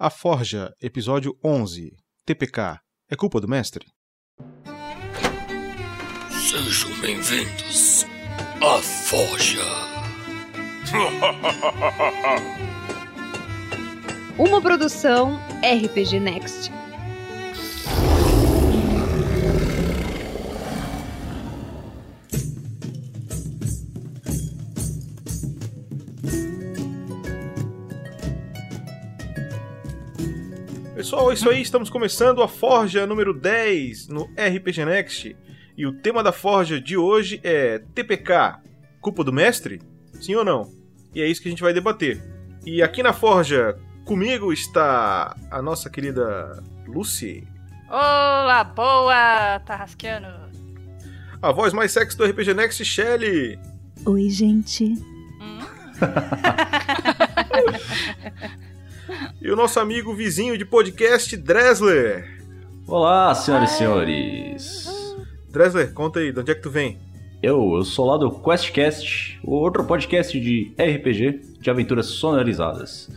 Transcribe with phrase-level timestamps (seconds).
[0.00, 1.96] A Forja, episódio 11.
[2.24, 2.78] TPK.
[3.10, 3.84] É culpa do mestre?
[6.30, 8.06] Sejam bem-vindos
[8.64, 9.64] à Forja.
[14.38, 16.70] Uma produção RPG Next.
[31.08, 35.34] Pessoal, é isso aí, estamos começando a Forja número 10 no RPG Next.
[35.74, 38.58] E o tema da Forja de hoje é TPK,
[39.00, 39.80] culpa do mestre?
[40.20, 40.70] Sim ou não?
[41.14, 42.22] E é isso que a gente vai debater.
[42.62, 47.48] E aqui na Forja, comigo está a nossa querida Lucy,
[47.88, 50.28] Olá, boa, Tarrasqueano.
[51.40, 53.58] a voz mais sexy do RPG Next, Shelly.
[54.04, 54.92] Oi, gente.
[55.40, 55.60] Hum?
[59.40, 62.42] E o nosso amigo vizinho de podcast, Dresler.
[62.86, 65.16] Olá, senhoras e senhores.
[65.50, 66.98] Dresler, conta aí, de onde é que tu vem?
[67.42, 73.08] Eu, eu sou lá do QuestCast, o outro podcast de RPG de aventuras sonorizadas.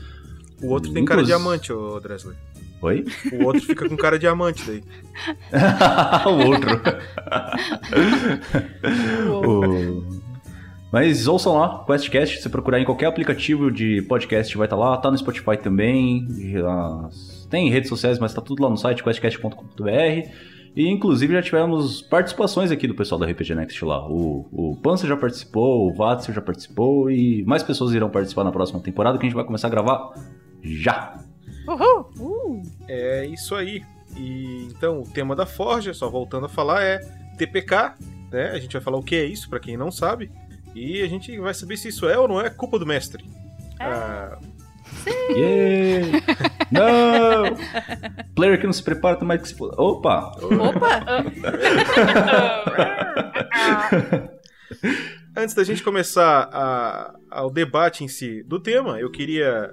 [0.61, 2.35] O outro tem cara de diamante, ô Dresler.
[2.81, 3.05] Oi?
[3.33, 4.83] O outro fica com cara de diamante daí.
[6.25, 6.81] o outro.
[9.49, 10.20] O-
[10.91, 15.09] Mas ouçam lá, QuestCast, se procurar em qualquer aplicativo de podcast vai estar lá, tá
[15.09, 16.27] no Spotify também,
[17.49, 20.29] tem redes sociais, mas tá tudo lá no site questcast.com.br.
[20.73, 24.07] E inclusive já tivemos participações aqui do pessoal da RPG Next lá.
[24.07, 28.51] O, o Pança já participou, o Vatsil já participou e mais pessoas irão participar na
[28.51, 30.13] próxima temporada que a gente vai começar a gravar
[30.61, 31.19] já.
[31.67, 32.09] Uhul!
[32.19, 33.83] Uh, É isso aí.
[34.17, 36.99] E então o tema da Forja, só voltando a falar, é
[37.37, 37.95] TPK,
[38.31, 38.51] né?
[38.51, 40.31] A gente vai falar o que é isso pra quem não sabe.
[40.75, 43.23] E a gente vai saber se isso é ou não é culpa do mestre.
[43.79, 44.37] Ah,
[45.35, 46.19] Yeah!
[46.71, 47.55] Não!
[48.35, 49.55] Player que não se prepara, tem mais que se.
[49.59, 50.31] Opa!
[50.41, 51.23] opa!
[55.35, 59.71] antes da gente começar a- ao debate em si do tema, eu queria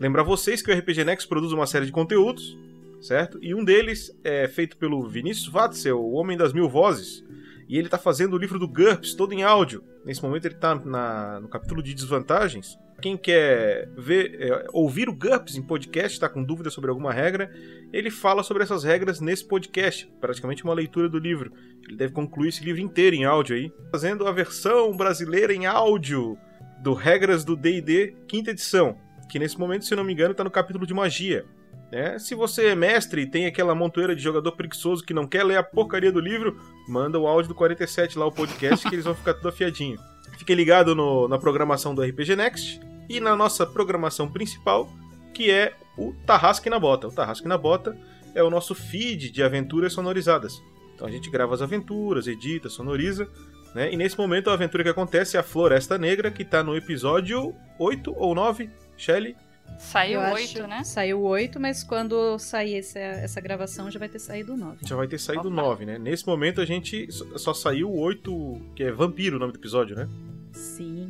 [0.00, 2.56] lembrar vocês que o RPG Next produz uma série de conteúdos,
[3.00, 3.38] certo?
[3.42, 7.24] E um deles é feito pelo Vinícius Watzel, o Homem das Mil Vozes.
[7.68, 9.84] E ele tá fazendo o livro do GURPS todo em áudio.
[10.04, 12.78] Nesse momento ele tá na- no capítulo de desvantagens.
[13.00, 17.48] Quem quer ver, é, ouvir o GURPS em podcast, está com dúvida sobre alguma regra,
[17.92, 20.10] ele fala sobre essas regras nesse podcast.
[20.20, 21.52] Praticamente uma leitura do livro.
[21.86, 23.72] Ele deve concluir esse livro inteiro em áudio aí.
[23.92, 26.36] Fazendo a versão brasileira em áudio
[26.82, 28.96] do Regras do D&D, quinta edição.
[29.30, 31.44] Que nesse momento, se não me engano, está no capítulo de magia.
[31.90, 32.18] Né?
[32.18, 35.56] se você é mestre e tem aquela montoeira de jogador preguiçoso que não quer ler
[35.56, 39.14] a porcaria do livro, manda o áudio do 47 lá, o podcast, que eles vão
[39.14, 39.98] ficar tudo afiadinho.
[40.38, 44.88] Fique ligado no- na programação do RPG Next e na nossa programação principal,
[45.34, 47.08] que é o Tarrasque na Bota.
[47.08, 47.96] O Tarrasque na Bota
[48.34, 50.60] é o nosso feed de aventuras sonorizadas.
[50.94, 53.28] Então a gente grava as aventuras, edita, sonoriza,
[53.74, 53.92] né?
[53.92, 57.54] E nesse momento a aventura que acontece é a Floresta Negra, que tá no episódio
[57.78, 59.36] 8 ou 9, Shelly?
[59.78, 60.84] Saiu oito, né?
[60.84, 64.78] Saiu oito, mas quando sair essa, essa gravação já vai ter saído nove.
[64.84, 65.62] Já vai ter saído Opa.
[65.62, 65.98] 9, né?
[65.98, 69.58] Nesse momento a gente só só saiu o 8, que é Vampiro o nome do
[69.58, 70.08] episódio, né?
[70.52, 71.08] Sim.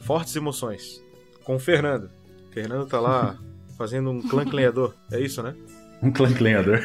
[0.00, 1.02] Fortes emoções.
[1.44, 2.10] Com o Fernando.
[2.48, 3.38] O Fernando tá lá
[3.78, 4.94] fazendo um clã lenhador.
[5.10, 5.54] É isso, né?
[6.02, 6.80] Um clã clenhador.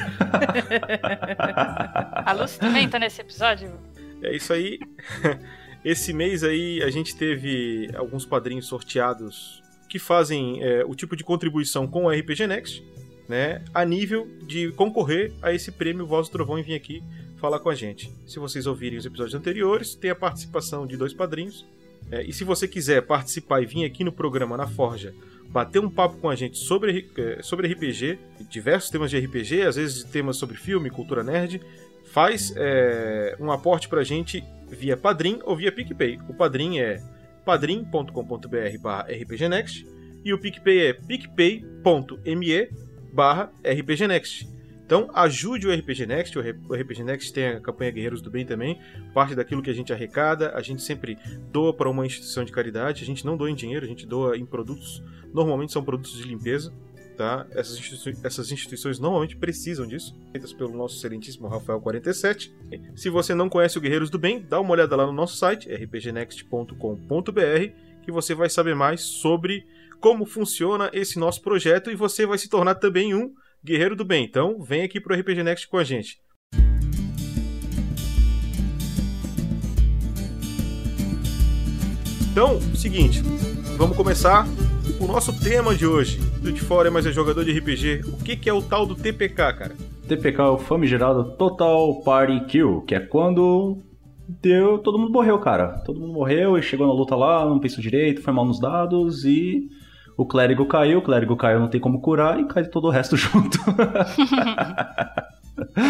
[2.26, 3.72] A Lucy também tá nesse episódio?
[4.22, 4.80] É isso aí.
[5.84, 11.24] Esse mês aí a gente teve alguns padrinhos sorteados que fazem é, o tipo de
[11.24, 12.84] contribuição com o RPG Next,
[13.28, 13.64] né?
[13.74, 17.04] A nível de concorrer a esse prêmio Voz do Trovão e vir aqui
[17.38, 18.12] falar com a gente.
[18.26, 21.66] Se vocês ouvirem os episódios anteriores, tem a participação de dois padrinhos.
[22.10, 25.14] É, e se você quiser participar e vir aqui no programa na Forja,
[25.50, 29.76] bater um papo com a gente sobre, eh, sobre RPG, diversos temas de RPG, às
[29.76, 31.62] vezes temas sobre filme, cultura nerd,
[32.12, 36.20] faz é, um aporte pra gente via Padrim ou via PicPay.
[36.28, 37.02] O Padrim é
[37.48, 39.88] padrim.com.br barra rpgnext
[40.26, 42.70] e o PicPay é picpay.me
[43.14, 44.46] barra rpgnext.
[44.86, 48.80] Então ajude o RPG Next, o RPG Next tem a campanha Guerreiros do Bem também,
[49.14, 51.18] parte daquilo que a gente arrecada, a gente sempre
[51.52, 54.38] doa para uma instituição de caridade, a gente não doa em dinheiro, a gente doa
[54.38, 55.02] em produtos,
[55.34, 56.74] normalmente são produtos de limpeza,
[57.18, 57.46] tá?
[57.52, 62.54] Essas, institui- essas instituições normalmente precisam disso, feitas pelo nosso excelentíssimo Rafael 47.
[62.96, 65.68] Se você não conhece o Guerreiros do Bem, dá uma olhada lá no nosso site,
[65.70, 66.74] rpgnext.com.br,
[68.04, 69.66] que você vai saber mais sobre
[70.00, 73.34] como funciona esse nosso projeto e você vai se tornar também um
[73.66, 74.24] Guerreiro do Bem.
[74.24, 76.22] Então, vem aqui pro RPG Next com a gente.
[82.32, 83.22] Então, seguinte,
[83.78, 84.46] vamos começar
[85.00, 88.02] o nosso tema de hoje, do de fora, mas é jogador de RPG.
[88.08, 89.76] O que, que é o tal do TPK, cara?
[90.08, 93.78] TPK é o famigerado Total Party Kill, que é quando
[94.28, 95.80] deu, todo mundo morreu, cara.
[95.86, 99.24] Todo mundo morreu e chegou na luta lá, não pensou direito, foi mal nos dados
[99.24, 99.68] e
[100.18, 103.16] o clérigo caiu, o clérigo caiu, não tem como curar e cai todo o resto
[103.18, 103.60] junto.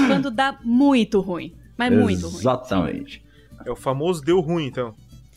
[0.07, 1.53] Quando dá muito ruim.
[1.77, 2.39] Mas muito ruim.
[2.39, 3.23] Exatamente.
[3.65, 4.93] É o famoso deu ruim, então.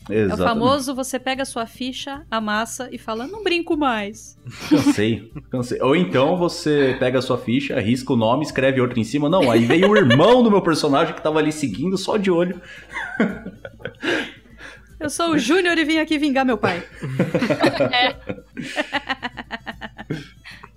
[0.09, 0.47] É o Exatamente.
[0.47, 4.37] famoso você pega a sua ficha, amassa e fala, não brinco mais.
[4.69, 5.81] Cansei, cansei.
[5.81, 9.29] Ou então você pega a sua ficha, risca o nome, escreve outro em cima.
[9.29, 12.59] Não, aí veio o irmão do meu personagem que tava ali seguindo, só de olho.
[14.99, 16.83] Eu sou o Júnior e vim aqui vingar meu pai.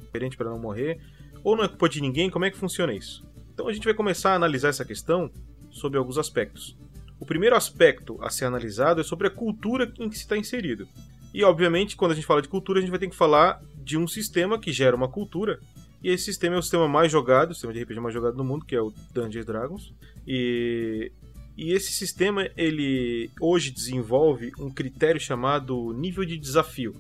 [0.01, 1.01] Diferente para não morrer.
[1.43, 3.25] Ou não é culpa de ninguém, como é que funciona isso?
[3.53, 5.31] Então a gente vai começar a analisar essa questão
[5.71, 6.77] sob alguns aspectos.
[7.19, 10.87] O primeiro aspecto a ser analisado é sobre a cultura em que se está inserido.
[11.33, 13.99] E, obviamente, quando a gente fala de cultura, a gente vai ter que falar de
[13.99, 15.59] um sistema que gera uma cultura.
[16.03, 18.45] E esse sistema é o sistema mais jogado, o sistema de RPG mais jogado no
[18.45, 19.93] mundo, que é o Dungeons Dragons.
[20.27, 21.11] E,
[21.57, 26.95] e esse sistema, ele hoje desenvolve um critério chamado nível de desafio.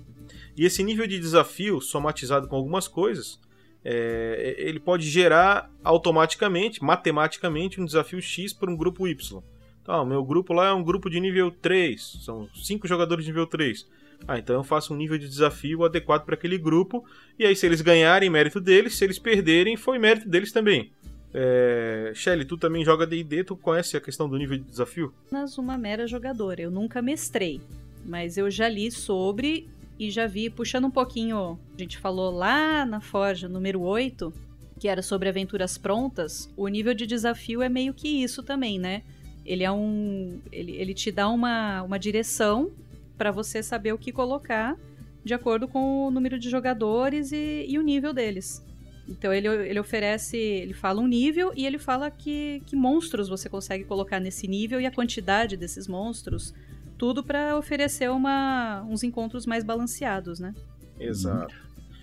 [0.56, 3.38] E esse nível de desafio, somatizado com algumas coisas,
[3.84, 9.42] é, ele pode gerar automaticamente, matematicamente, um desafio X para um grupo Y.
[9.84, 13.30] Tá, o meu grupo lá é um grupo de nível 3, são 5 jogadores de
[13.30, 13.86] nível 3.
[14.26, 17.04] Ah, então eu faço um nível de desafio adequado para aquele grupo,
[17.38, 20.90] e aí se eles ganharem, mérito deles, se eles perderem, foi mérito deles também.
[21.34, 22.12] É...
[22.14, 25.12] Shelly, tu também joga D&D, tu conhece a questão do nível de desafio?
[25.26, 26.62] Apenas uma mera jogadora.
[26.62, 27.60] Eu nunca mestrei,
[28.06, 32.86] mas eu já li sobre e já vi, puxando um pouquinho, a gente falou lá
[32.86, 34.32] na Forja, número 8,
[34.78, 39.02] que era sobre aventuras prontas, o nível de desafio é meio que isso também, né?
[39.44, 40.38] Ele é um.
[40.50, 42.70] Ele, ele te dá uma, uma direção
[43.16, 44.76] para você saber o que colocar
[45.24, 48.62] de acordo com o número de jogadores e, e o nível deles.
[49.08, 53.48] Então ele, ele oferece, ele fala um nível e ele fala que, que monstros você
[53.48, 56.54] consegue colocar nesse nível e a quantidade desses monstros.
[56.96, 60.54] Tudo para oferecer uma, uns encontros mais balanceados, né?
[60.98, 61.54] Exato.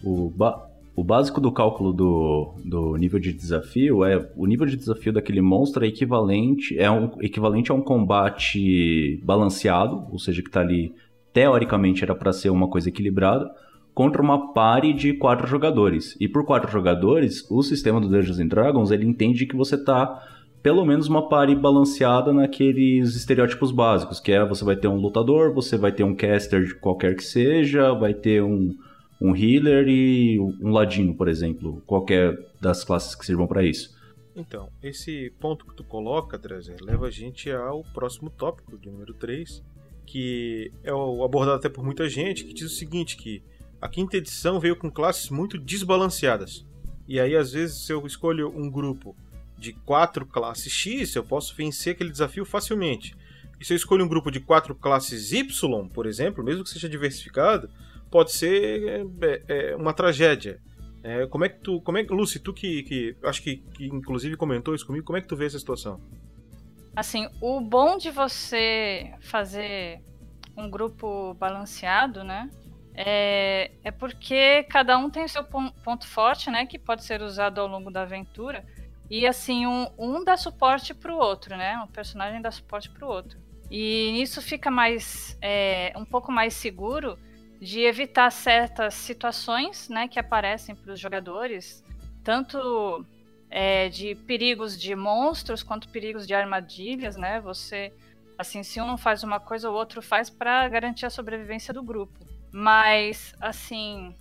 [0.03, 0.69] O, ba-
[1.01, 5.41] o básico do cálculo do, do nível de desafio é o nível de desafio daquele
[5.41, 10.93] monstro é equivalente, é um, equivalente a um combate balanceado, ou seja, que está ali
[11.33, 13.49] teoricamente era para ser uma coisa equilibrada,
[13.95, 16.15] contra uma pare de quatro jogadores.
[16.19, 20.23] E por quatro jogadores, o sistema do Dungeons and Dragons ele entende que você tá
[20.61, 25.51] pelo menos uma pare balanceada naqueles estereótipos básicos, que é você vai ter um lutador,
[25.51, 28.75] você vai ter um caster de qualquer que seja, vai ter um,
[29.21, 33.95] um healer e um ladino, por exemplo, qualquer das classes que sirvam para isso.
[34.35, 39.13] Então, esse ponto que tu coloca, Drezer, leva a gente ao próximo tópico, de número
[39.13, 39.63] 3,
[40.07, 43.43] que é abordado até por muita gente, que diz o seguinte, que
[43.79, 46.65] a quinta edição veio com classes muito desbalanceadas.
[47.07, 49.15] E aí, às vezes, se eu escolho um grupo
[49.57, 53.15] de quatro classes X, eu posso vencer aquele desafio facilmente.
[53.59, 56.89] E se eu escolho um grupo de quatro classes Y, por exemplo, mesmo que seja
[56.89, 57.69] diversificado,
[58.11, 60.59] pode ser é, é, uma tragédia.
[61.03, 61.81] É, como é que tu.
[61.81, 65.21] Como é, Lucy, tu que, que acho que, que inclusive comentou isso comigo, como é
[65.21, 65.99] que tu vê essa situação?
[66.95, 70.01] Assim, o bom de você fazer
[70.55, 72.49] um grupo balanceado, né?
[72.93, 76.65] É, é porque cada um tem o seu pon- ponto forte, né?
[76.65, 78.63] Que pode ser usado ao longo da aventura.
[79.09, 81.77] E assim, um, um dá suporte pro outro, né?
[81.83, 83.39] Um personagem dá suporte pro outro.
[83.71, 85.37] E nisso fica mais.
[85.41, 87.17] é, um pouco mais seguro
[87.61, 90.07] de evitar certas situações, né?
[90.07, 91.83] Que aparecem para os jogadores.
[92.23, 93.05] Tanto
[93.49, 97.39] é, de perigos de monstros quanto perigos de armadilhas, né?
[97.41, 97.93] Você,
[98.35, 101.83] assim, se um não faz uma coisa, o outro faz para garantir a sobrevivência do
[101.83, 102.17] grupo.
[102.51, 104.15] Mas, assim,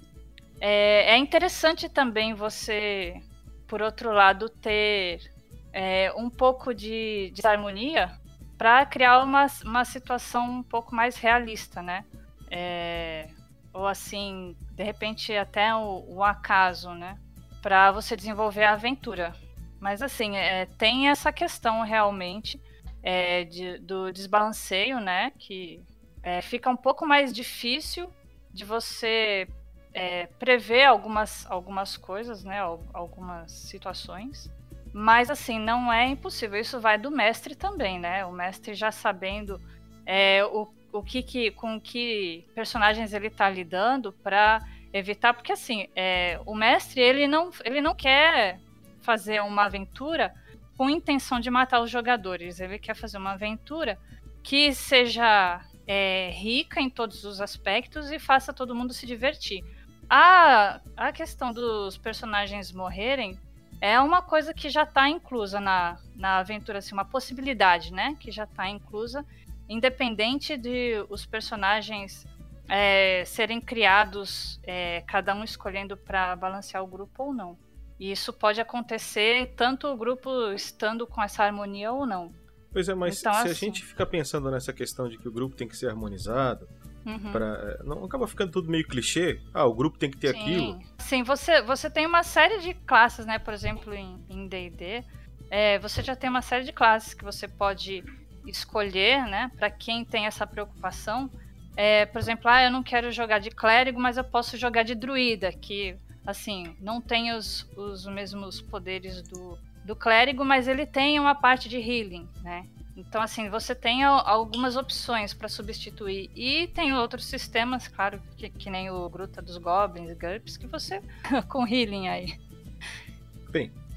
[0.60, 3.22] é, é interessante também você,
[3.66, 5.32] por outro lado, ter
[5.72, 8.12] é, um pouco de desarmonia
[8.58, 12.04] para criar uma, uma situação um pouco mais realista, né?
[12.50, 13.28] É,
[13.72, 17.18] ou assim, de repente até o, o acaso, né?
[17.62, 19.32] Para você desenvolver a aventura.
[19.78, 22.60] Mas assim, é, tem essa questão realmente
[23.02, 25.32] é, de- do desbalanceio, né?
[25.38, 25.82] Que
[26.22, 28.12] é, fica um pouco mais difícil
[28.52, 29.48] de você
[29.94, 32.60] é, prever algumas, algumas coisas, né?
[32.60, 34.50] al- Algumas situações.
[34.92, 36.60] Mas assim, não é impossível.
[36.60, 38.24] Isso vai do mestre também, né?
[38.26, 39.60] O mestre já sabendo
[40.04, 44.60] é, o, o que, que com que personagens ele tá lidando para
[44.92, 48.58] evitar, porque assim, é, o mestre ele não, ele não quer
[49.02, 50.34] fazer uma aventura
[50.76, 52.60] com intenção de matar os jogadores.
[52.60, 53.98] Ele quer fazer uma aventura
[54.42, 59.62] que seja é, rica em todos os aspectos e faça todo mundo se divertir.
[60.08, 63.38] A, a questão dos personagens morrerem
[63.80, 68.16] é uma coisa que já está inclusa na, na aventura, assim, uma possibilidade, né?
[68.18, 69.24] Que já está inclusa,
[69.70, 72.26] independente de os personagens
[72.68, 77.56] é, serem criados, é, cada um escolhendo para balancear o grupo ou não.
[77.98, 82.32] E isso pode acontecer tanto o grupo estando com essa harmonia ou não.
[82.72, 85.32] Pois é, mas Então, se a assim- gente fica pensando nessa questão de que o
[85.32, 86.68] grupo tem que ser harmonizado,
[87.04, 87.32] Uhum.
[87.32, 89.40] pra, não acaba ficando tudo meio clichê?
[89.54, 90.74] Ah, o grupo tem que ter aquilo.
[90.74, 93.38] Sim, Sim, você, você tem uma série de classes, né?
[93.38, 95.02] Por exemplo, em em D&D,
[95.50, 98.04] é, você já tem uma série de classes que você pode
[98.46, 99.50] escolher, né?
[99.58, 101.30] Para quem tem essa preocupação.
[101.76, 104.94] É, por exemplo, ah, eu não quero jogar de clérigo, mas eu posso jogar de
[104.94, 111.18] druida, que, assim, não tem os, os mesmos poderes do, do clérigo, mas ele tem
[111.18, 112.66] uma parte de healing, né?
[112.96, 116.30] Então, assim, você tem al- algumas opções para substituir.
[116.34, 121.00] E tem outros sistemas, claro, que, que nem o Gruta dos Goblins, GURPS, que você
[121.48, 122.38] com healing aí.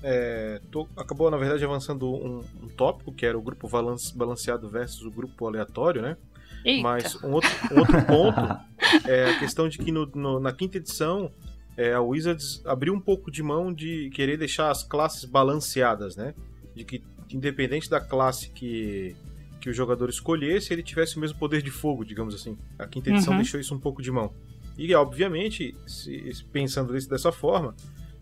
[0.03, 4.69] É, tô- acabou, na verdade, avançando um, um tópico, que era o grupo balance- balanceado
[4.69, 6.17] versus o grupo aleatório, né?
[6.65, 6.83] Eita.
[6.83, 8.39] Mas um outro, um outro ponto
[9.07, 11.31] é a questão de que no- no- na quinta edição
[11.77, 16.33] é, a Wizards abriu um pouco de mão de querer deixar as classes balanceadas, né?
[16.75, 19.15] De que independente da classe que,
[19.59, 22.57] que o jogador escolhesse, ele tivesse o mesmo poder de fogo, digamos assim.
[22.77, 23.39] A quinta edição Uhum.
[23.39, 24.31] deixou isso um pouco de mão.
[24.77, 27.73] E obviamente, se- pensando desse- dessa forma,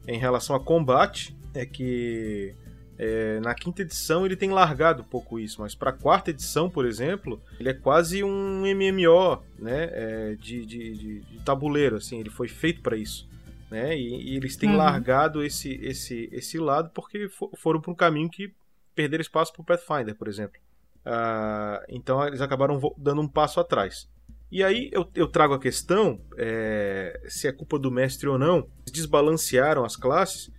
[0.07, 2.55] em relação a combate, é que
[2.97, 6.69] é, na quinta edição ele tem largado um pouco isso, mas para a quarta edição,
[6.69, 12.19] por exemplo, ele é quase um MMO, né, é, de, de, de- de tabuleiro, assim,
[12.19, 13.27] ele foi feito para isso,
[13.71, 14.77] né, e, e eles têm Uhum.
[14.77, 18.53] largado esse, esse, esse lado porque fo- foram para um caminho que
[18.93, 20.59] perderam espaço para o Pathfinder, por exemplo.
[21.03, 24.07] Ah, então eles acabaram dando um passo atrás.
[24.51, 28.67] E aí eu, eu trago a questão é, se é culpa do mestre ou não.
[28.91, 30.51] Desbalancearam as classes.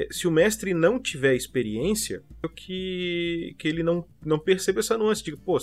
[0.00, 4.96] É, se o mestre não tiver experiência, é que, que ele não, não perceba essa
[4.96, 5.22] nuance.
[5.22, 5.58] Diga, pô,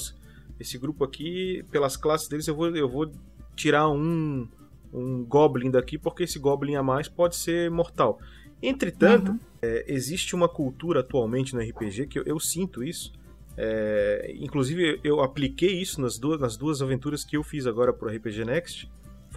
[0.59, 3.11] esse grupo aqui, pelas classes deles, eu vou, eu vou
[3.55, 4.47] tirar um,
[4.93, 8.19] um Goblin daqui, porque esse Goblin a mais pode ser mortal.
[8.61, 9.39] Entretanto, Uhum.
[9.61, 13.11] é, existe uma cultura atualmente no RPG que eu, eu sinto isso.
[13.55, 18.07] É, inclusive, eu apliquei isso nas duas, nas duas aventuras que eu fiz agora pro
[18.07, 18.87] RPG Next.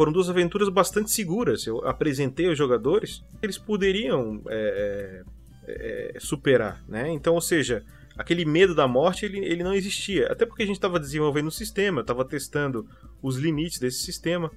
[0.00, 1.66] Foram duas aventuras bastante seguras.
[1.66, 5.22] Eu apresentei aos jogadores que eles poderiam é,
[5.68, 7.10] é, é, superar, né?
[7.10, 7.84] Então, ou seja,
[8.16, 10.32] aquele medo da morte ele, ele não existia.
[10.32, 12.88] Até porque a gente estava desenvolvendo um sistema, estava testando
[13.20, 14.50] os limites desse sistema.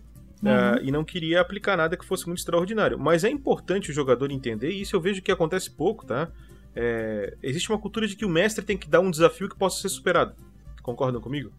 [0.46, 2.98] ah, e não queria aplicar nada que fosse muito extraordinário.
[2.98, 6.32] Mas é importante o jogador entender, e isso eu vejo que acontece pouco, tá?
[6.74, 9.82] É, existe uma cultura de que o mestre tem que dar um desafio que possa
[9.82, 10.36] ser superado.
[10.82, 11.52] Concordam comigo?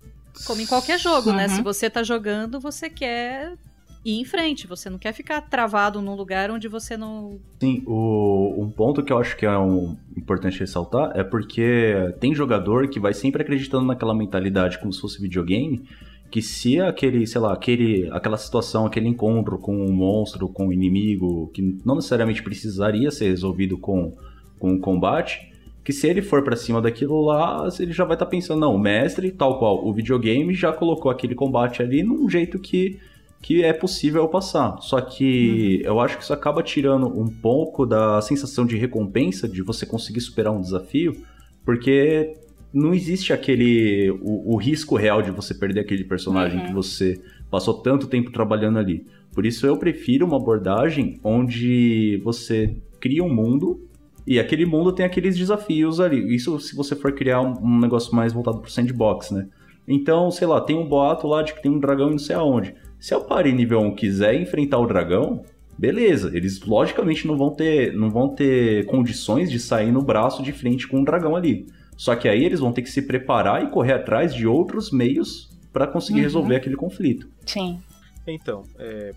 [0.46, 1.48] Como em qualquer jogo, né?
[1.48, 1.56] Uhum.
[1.56, 3.58] Se você tá jogando, você quer
[4.04, 4.66] ir em frente.
[4.66, 7.38] Você não quer ficar travado num lugar onde você não.
[7.60, 12.34] Sim, o, um ponto que eu acho que é um, importante ressaltar é porque tem
[12.34, 15.84] jogador que vai sempre acreditando naquela mentalidade como se fosse videogame,
[16.30, 20.72] que se aquele, sei lá, aquele, aquela situação, aquele encontro com um monstro, com um
[20.72, 24.12] inimigo, que não necessariamente precisaria ser resolvido com,
[24.58, 25.52] com um combate,
[25.84, 28.78] que se ele for pra cima daquilo lá, ele já vai estar pensando, não, o
[28.78, 32.98] mestre, tal qual o videogame, já colocou aquele combate ali num jeito que
[33.44, 34.78] que é possível passar.
[34.80, 39.60] Só que eu acho que isso acaba tirando um pouco da sensação de recompensa de
[39.60, 41.14] você conseguir superar um desafio,
[41.62, 42.32] porque
[42.72, 46.66] não existe aquele o, o risco real de você perder aquele personagem Uhum.
[46.68, 47.20] que você
[47.50, 49.04] passou tanto tempo trabalhando ali.
[49.34, 53.78] Por isso eu prefiro uma abordagem onde você cria um mundo
[54.26, 56.34] e aquele mundo tem aqueles desafios ali.
[56.34, 59.48] Isso se você for criar um, um negócio mais voltado pro sandbox, né?
[59.86, 62.34] Então, sei lá, tem um boato lá de que tem um dragão em não sei
[62.34, 62.74] aonde.
[63.04, 65.44] Se a party nível 1 quiser enfrentar o dragão,
[65.78, 66.34] beleza.
[66.34, 70.88] Eles logicamente não vão ter, não vão ter condições de sair no braço de frente
[70.88, 71.66] com um dragão ali.
[71.98, 75.50] Só que aí eles vão ter que se preparar e correr atrás de outros meios
[75.70, 76.24] para conseguir Uhum.
[76.24, 77.28] resolver aquele conflito.
[77.44, 77.78] Sim.
[78.26, 79.10] Então, é,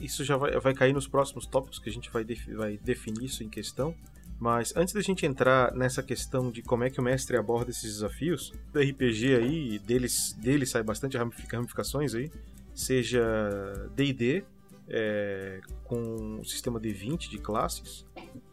[0.00, 3.26] isso já vai, vai cair nos próximos tópicos que a gente vai, defi- vai definir
[3.26, 3.94] isso em questão.
[4.40, 7.92] Mas antes da gente entrar nessa questão de como é que o mestre aborda esses
[7.92, 12.30] desafios, do RPG aí, deles, dele sai bastante ramifica- ramificações aí,
[12.74, 13.22] seja
[13.94, 14.44] D&D,
[14.88, 18.04] é, com o sistema D20 de classes,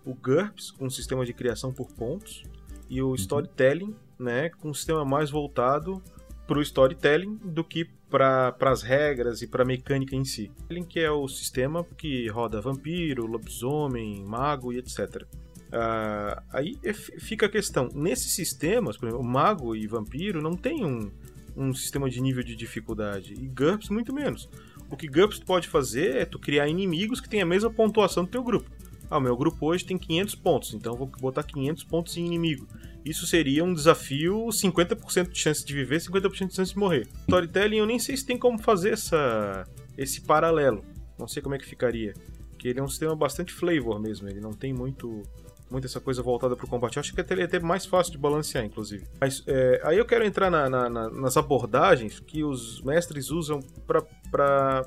[0.06, 2.44] o GURPS, com o sistema de criação por pontos,
[2.90, 6.02] e o Storytelling, né, com um sistema mais voltado
[6.46, 10.52] para o storytelling do que para as regras e para a mecânica em si.
[10.90, 15.26] Que é o sistema que roda vampiro, lobisomem, mago e etc.
[15.72, 20.54] Ah, aí é- fica a questão, nesses sistemas, por exemplo, o mago e vampiro não
[20.54, 21.10] tem um,
[21.56, 23.34] um sistema de nível de dificuldade.
[23.34, 24.50] E GURPS muito menos.
[24.90, 28.30] O que GURPS pode fazer é tu criar inimigos que têm a mesma pontuação do
[28.30, 28.70] teu grupo.
[29.10, 32.66] Ah, o meu grupo hoje tem 500 pontos, então vou botar 500 pontos em inimigo.
[33.04, 37.08] Isso seria um desafio 50% de chance de viver, 50% de chance de morrer.
[37.24, 39.68] Storytelling eu nem sei se tem como fazer essa,
[39.98, 40.86] esse paralelo.
[41.20, 42.14] Não sei como é que ficaria.
[42.52, 45.24] Porque ele é um sistema bastante flavor mesmo, ele não tem muito
[45.72, 46.98] muito essa coisa voltada para o combate.
[46.98, 49.06] Eu acho que ele é até mais fácil de balancear, inclusive.
[49.20, 53.62] Mas é, aí eu quero entrar na, na, na, nas abordagens que os mestres usam
[53.88, 54.86] para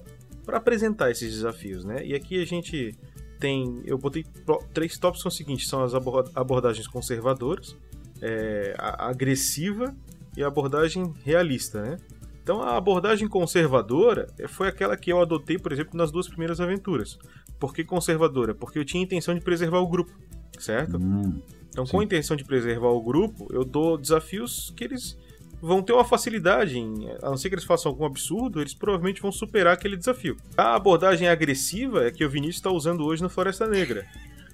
[0.49, 2.05] apresentar esses desafios, né?
[2.05, 2.95] E aqui a gente
[3.41, 3.83] tem.
[3.85, 4.25] Eu botei
[4.73, 7.75] três tópicos são os seguintes: são as abordagens conservadoras,
[8.21, 9.95] é, a agressiva
[10.37, 11.97] e a abordagem realista, né?
[12.43, 17.19] Então a abordagem conservadora foi aquela que eu adotei, por exemplo, nas duas primeiras aventuras.
[17.59, 18.55] Por que conservadora?
[18.55, 20.12] Porque eu tinha a intenção de preservar o grupo
[20.59, 20.97] certo?
[20.97, 21.93] Hum, então, sim.
[21.93, 25.19] com a intenção de preservar o grupo, eu dou desafios que eles
[25.61, 29.21] vão ter uma facilidade em, a não ser que eles façam algum absurdo, eles provavelmente
[29.21, 30.37] vão superar aquele desafio.
[30.57, 34.07] A abordagem agressiva é que o Vinícius está usando hoje na Floresta Negra.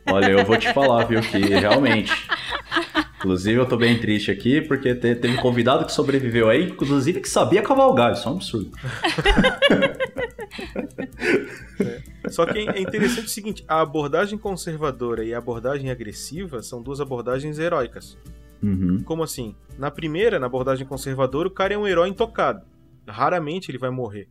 [0.07, 2.12] Olha, eu vou te falar, viu, que realmente.
[3.19, 7.28] Inclusive, eu tô bem triste aqui, porque teve um convidado que sobreviveu aí, inclusive que
[7.28, 8.71] sabia cavalgar, isso é um absurdo.
[11.85, 12.09] é.
[12.28, 17.00] Só que é interessante o seguinte: a abordagem conservadora e a abordagem agressiva são duas
[17.00, 18.16] abordagens heróicas.
[18.62, 19.02] Uhum.
[19.04, 19.54] Como assim?
[19.78, 22.62] Na primeira, na abordagem conservadora, o cara é um herói intocado.
[23.06, 24.28] Raramente ele vai morrer.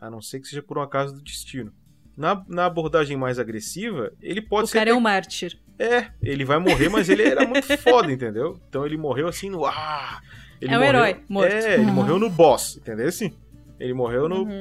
[0.00, 1.72] A não ser que seja por um acaso do destino.
[2.16, 4.76] Na, na abordagem mais agressiva, ele pode o ser.
[4.76, 5.58] O cara é um mártir.
[5.78, 8.60] É, ele vai morrer, mas ele era muito foda, entendeu?
[8.68, 9.64] Então ele morreu assim no.
[9.64, 10.20] Ah!
[10.60, 11.52] Ele é um herói, morto.
[11.52, 11.92] É, ele uhum.
[11.92, 13.08] morreu no boss, entendeu?
[13.08, 13.32] Assim,
[13.80, 14.44] ele morreu no.
[14.44, 14.60] Uhum.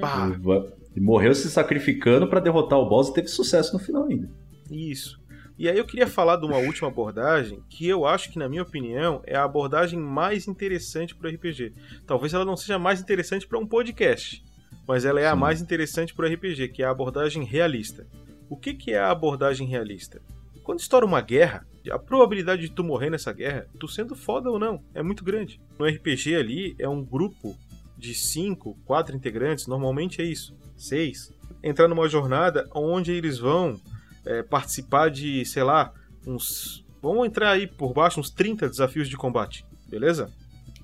[0.96, 4.30] Ele morreu se sacrificando para derrotar o boss e teve sucesso no final ainda.
[4.70, 5.20] Isso.
[5.58, 8.64] E aí eu queria falar de uma última abordagem que eu acho que, na minha
[8.64, 11.74] opinião, é a abordagem mais interessante para RPG.
[12.08, 14.44] Talvez ela não seja mais interessante para um podcast,
[14.88, 15.30] mas ela é Sim.
[15.30, 18.08] a mais interessante para RPG, que é a abordagem realista.
[18.50, 20.22] O que, que é a abordagem realista?
[20.64, 24.60] Quando estoura uma guerra, a probabilidade de tu morrer nessa guerra, tu sendo foda ou
[24.60, 25.62] não, é muito grande.
[25.78, 27.56] No RPG ali é um grupo
[27.98, 31.34] de 5, 4 integrantes, normalmente é isso, 6.
[31.64, 33.80] Entrar numa jornada onde eles vão
[34.26, 35.94] é, participar de, sei lá,
[36.26, 36.84] uns.
[37.02, 40.30] Vamos entrar aí por baixo uns 30 desafios de combate, beleza?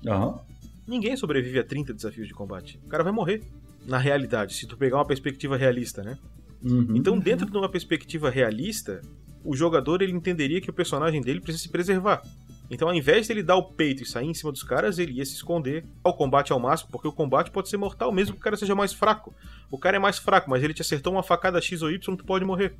[0.04, 0.38] Uhum.
[0.86, 2.80] Ninguém sobrevive a 30 desafios de combate.
[2.84, 3.42] O cara vai morrer.
[3.86, 6.18] Na realidade, se tu pegar uma perspectiva realista, né?
[6.62, 6.96] Uhum.
[6.96, 9.00] Então, dentro de uma perspectiva realista,
[9.44, 12.22] o jogador ele entenderia que o personagem dele precisa se preservar.
[12.70, 15.24] Então, ao invés dele dar o peito e sair em cima dos caras, ele ia
[15.24, 18.42] se esconder ao combate ao máximo, porque o combate pode ser mortal, mesmo que o
[18.42, 19.34] cara seja mais fraco.
[19.70, 22.24] O cara é mais fraco, mas ele te acertou uma facada X ou Y, tu
[22.24, 22.74] pode morrer.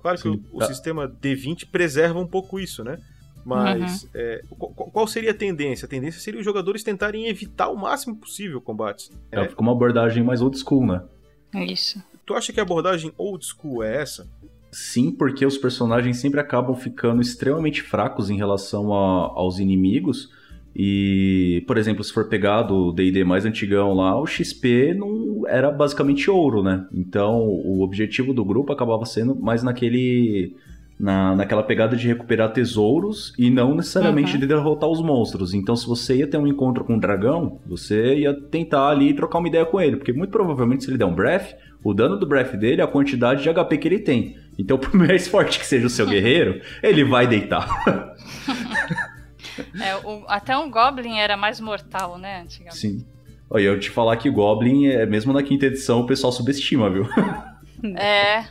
[0.00, 0.64] Claro Sim, que o, tá.
[0.64, 2.98] o, sistema D20 preserva um pouco isso, né?
[3.44, 4.10] Mas uhum.
[4.14, 4.42] é,
[4.92, 5.86] qual seria a tendência?
[5.86, 9.10] A tendência seria os jogadores tentarem evitar o máximo possível combates.
[9.32, 9.48] É, é.
[9.48, 11.02] ficou uma abordagem mais old school, né?
[11.52, 12.02] É isso.
[12.24, 14.28] Tu acha que a abordagem old school é essa?
[14.72, 20.30] Sim, porque os personagens sempre acabam ficando extremamente fracos em relação a, aos inimigos.
[20.74, 25.70] E, por exemplo, se for pegar do D&D mais antigão lá, o XP não era
[25.70, 26.86] basicamente ouro, né?
[26.90, 30.56] Então, o objetivo do grupo acabava sendo mais naquele
[30.98, 34.40] na, naquela pegada de recuperar tesouros e não necessariamente uhum.
[34.40, 35.52] de derrotar os monstros.
[35.52, 39.40] Então, se você ia ter um encontro com um dragão, você ia tentar ali trocar
[39.40, 42.26] uma ideia com ele, porque muito provavelmente se ele der um breath, o dano do
[42.26, 44.36] breath dele é a quantidade de HP que ele tem.
[44.58, 47.68] Então, por mais forte que seja o seu guerreiro, ele vai deitar.
[49.80, 52.78] é, o, até um Goblin era mais mortal, né, antigamente.
[52.78, 53.06] Sim.
[53.50, 57.06] Olha, eu te falar que Goblin, é, mesmo na quinta edição, o pessoal subestima, viu?
[57.96, 58.44] É.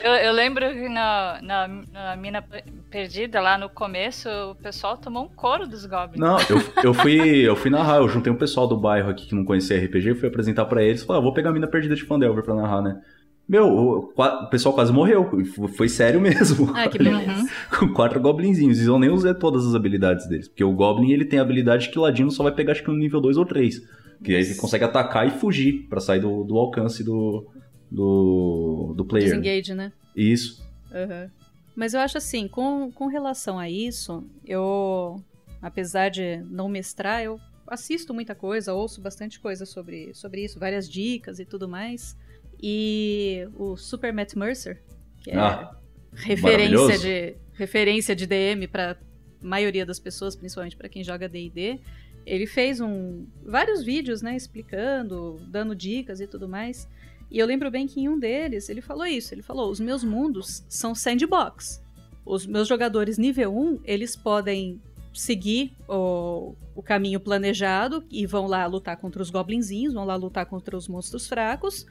[0.00, 2.44] Eu, eu, lembro que na, na, na, mina
[2.88, 6.20] perdida, lá no começo, o pessoal tomou um couro dos goblins.
[6.20, 9.34] Não, eu, eu, fui, eu fui narrar, eu juntei um pessoal do bairro aqui que
[9.34, 12.04] não conhecia RPG, fui apresentar para eles, falei, ah, vou pegar a mina perdida de
[12.04, 13.00] Fandelver pra narrar, né?
[13.48, 15.30] Meu, o, o, pessoal quase morreu.
[15.76, 16.70] Foi sério mesmo.
[16.74, 17.46] Ah, que beleza.
[17.78, 18.80] Com quatro goblinzinhos.
[18.80, 20.48] E eu nem usei todas as habilidades deles.
[20.48, 22.96] Porque o Goblin, ele tem a habilidade que Ladino só vai pegar, acho que no
[22.96, 23.82] nível 2 ou 3.
[24.22, 27.46] Que aí ele consegue atacar e fugir para sair do, do alcance do,
[27.90, 29.28] do, do player.
[29.28, 29.92] Disengage, né?
[30.16, 30.64] Isso.
[30.92, 31.28] Uhum.
[31.74, 35.22] Mas eu acho assim, com, com relação a isso, eu,
[35.60, 40.88] apesar de não mestrar, eu assisto muita coisa, ouço bastante coisa sobre, sobre isso, várias
[40.88, 42.16] dicas e tudo mais.
[42.62, 44.82] E o Super Matt Mercer,
[45.20, 45.76] que é ah,
[46.14, 48.96] referência de referência de DM para
[49.40, 51.80] maioria das pessoas, principalmente para quem joga D&D,
[52.24, 56.88] ele fez um vários vídeos, né, explicando, dando dicas e tudo mais.
[57.30, 59.34] E eu lembro bem que em um deles ele falou isso.
[59.34, 61.82] Ele falou: os meus mundos são sandbox.
[62.24, 64.80] Os meus jogadores nível 1, eles podem
[65.12, 70.46] seguir o, o caminho planejado e vão lá lutar contra os goblinzinhos, vão lá lutar
[70.46, 71.86] contra os monstros fracos.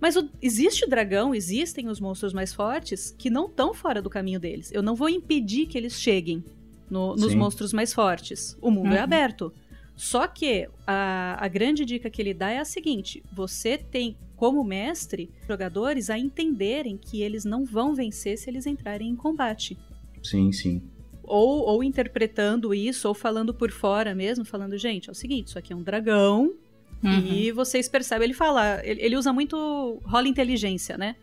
[0.00, 4.08] Mas o, existe o dragão, existem os monstros mais fortes que não estão fora do
[4.08, 4.70] caminho deles.
[4.72, 6.42] Eu não vou impedir que eles cheguem
[6.90, 7.36] no- nos Sim.
[7.38, 8.56] monstros mais fortes.
[8.60, 9.04] O mundo é Uhum.
[9.04, 9.52] aberto.
[9.94, 14.64] Só que a, a grande dica que ele dá é a seguinte: você tem, como
[14.64, 19.76] mestre, jogadores a entenderem que eles não vão vencer se eles entrarem em combate
[20.22, 20.80] Sim, sim.
[21.22, 25.58] ou, ou interpretando isso, ou falando por fora mesmo, falando, gente, é o seguinte, isso
[25.58, 26.54] aqui é um dragão,
[27.02, 27.10] Uhum.
[27.32, 31.16] e vocês percebem, ele fala, ele, ele usa muito rola inteligência, né?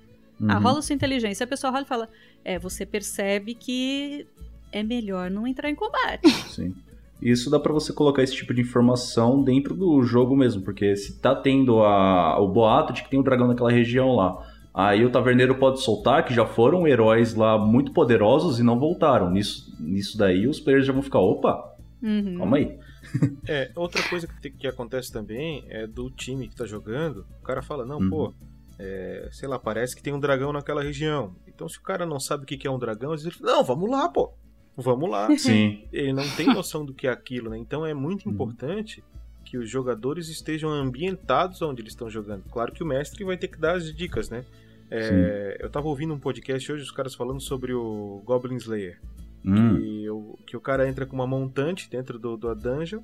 [0.48, 0.64] Ah, Uhum.
[0.64, 2.10] rola sua inteligência, a pessoa rola e fala,
[2.44, 4.26] é, você percebe que
[4.72, 6.22] é melhor não entrar em combate.
[6.50, 6.74] Sim.
[7.22, 11.20] Isso dá pra você colocar esse tipo de informação dentro do jogo mesmo, porque se
[11.20, 14.38] tá tendo a, o boato de que tem um dragão naquela região lá,
[14.74, 19.32] aí o taverneiro pode soltar que já foram heróis lá muito poderosos e não voltaram.
[19.32, 22.36] Nisso, nisso daí os players já vão ficar, opa, Uhum.
[22.38, 22.78] calma aí.
[23.48, 27.62] É, outra coisa que, que acontece também é do time que tá jogando, o cara
[27.62, 28.10] fala, não, Uhum.
[28.10, 28.34] pô,
[28.78, 31.36] é, sei lá, parece que tem um dragão naquela região.
[31.48, 33.90] Então se o cara não sabe o que é um dragão, ele fala, não, vamos
[33.90, 34.34] lá, pô.
[34.76, 35.28] Vamos lá.
[35.40, 35.86] Sim.
[35.92, 37.58] ele não tem noção do que é aquilo, né?
[37.58, 38.34] Então é muito Uhum.
[38.34, 39.04] importante
[39.46, 42.44] que os jogadores estejam ambientados onde eles estão jogando.
[42.52, 44.44] Claro que o mestre vai ter que dar as dicas, né?
[44.92, 49.00] É, eu tava ouvindo um podcast hoje, os caras falando sobre o Goblin Slayer.
[49.48, 53.02] Hum, Que, o, que o cara entra com uma montante dentro do, da dungeon.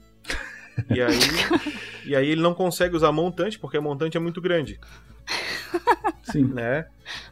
[0.89, 1.19] e, aí,
[2.05, 4.79] e aí ele não consegue usar a montante, porque a montante é muito grande,
[6.23, 6.43] sim.
[6.45, 6.87] né?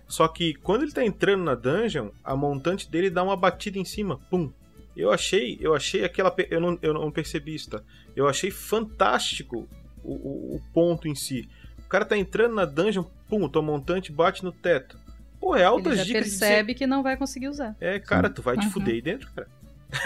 [0.08, 3.86] Só que quando ele tá entrando na dungeon, a montante dele dá uma batida em
[3.86, 4.20] cima.
[4.30, 4.52] Pum!
[4.96, 6.34] Eu achei, eu achei aquela.
[6.50, 7.82] Eu não, eu não percebi isso, tá?
[8.16, 9.68] Eu achei fantástico
[10.04, 11.48] o, o- o ponto em si.
[11.86, 14.98] O cara tá entrando na dungeon, pum, tua montante bate no teto.
[15.42, 17.76] Pô, é altas Ele já dicas de percebe que não vai conseguir usar.
[17.82, 18.72] É, cara, tu vai te Uhum.
[18.72, 19.48] fuder aí dentro, cara.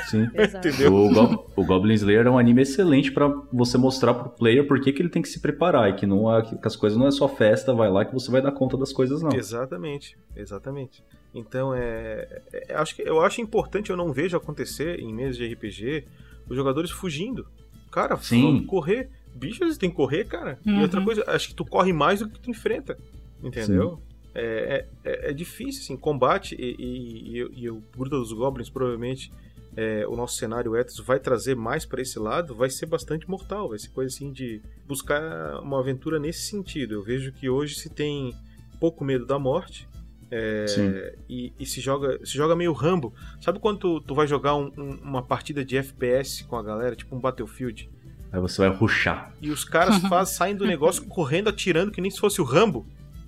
[0.10, 0.24] Sim.
[0.58, 0.96] Entendeu?
[0.96, 4.80] O, Go- o Goblin Slayer é um anime excelente pra você mostrar pro player por
[4.82, 7.06] que, que ele tem que se preparar e que, não é, que as coisas não
[7.06, 9.32] é só festa, vai lá que você vai dar conta das coisas, não.
[9.34, 11.04] Exatamente, exatamente.
[11.36, 15.46] Então é, é- acho que eu acho importante, eu não vejo acontecer em mesas de
[15.54, 16.06] RPG
[16.50, 17.46] os jogadores fugindo.
[17.92, 18.66] Cara, Sim.
[18.66, 19.10] correr.
[19.36, 20.58] Bicho, eles têm que correr, cara.
[20.66, 20.82] E Uhum.
[20.82, 22.98] outra coisa, acho que tu corre mais do que tu enfrenta.
[23.44, 24.00] Entendeu?
[24.02, 28.70] É, é, é- é difícil, assim, combate e, e, e- e o Gruta dos Goblins
[28.70, 29.32] provavelmente
[29.78, 33.70] é, o nosso cenário Ethos vai trazer mais pra esse lado, vai ser bastante mortal,
[33.70, 36.94] vai ser coisa assim de buscar uma aventura nesse sentido.
[36.94, 38.34] Eu vejo que hoje se tem
[38.80, 39.86] pouco medo da morte,
[40.32, 43.14] é, e, e se joga se joga meio Rambo.
[43.42, 46.96] Sabe quando tu, tu vai jogar um- um- uma partida de FPS com a galera,
[46.96, 47.90] tipo um Battlefield,
[48.32, 49.34] Aí você vai ruxar.
[49.42, 52.86] e os caras faz, saem do negócio correndo, atirando, que nem se fosse o Rambo?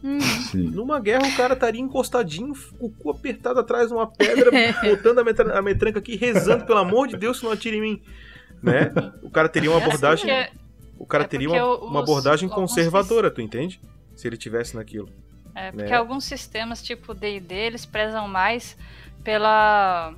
[0.08, 0.20] Hum.
[0.72, 4.50] Numa guerra o cara estaria encostadinho, com o cu apertado atrás de uma pedra,
[4.84, 7.82] botando a, metra- a metranca aqui, rezando, pelo amor de Deus, que não atire em
[7.82, 8.02] mim.
[8.64, 8.92] Né?
[9.22, 10.26] O cara teria uma É assim abordagem.
[10.26, 10.58] que-
[10.98, 13.80] O cara é teria uma, os- uma abordagem conservadora, tu entende?
[14.16, 15.10] Se ele tivesse naquilo.
[15.54, 15.96] É, porque né?
[15.96, 18.78] alguns sistemas, tipo D&D, eles prezam mais
[19.24, 20.14] pela...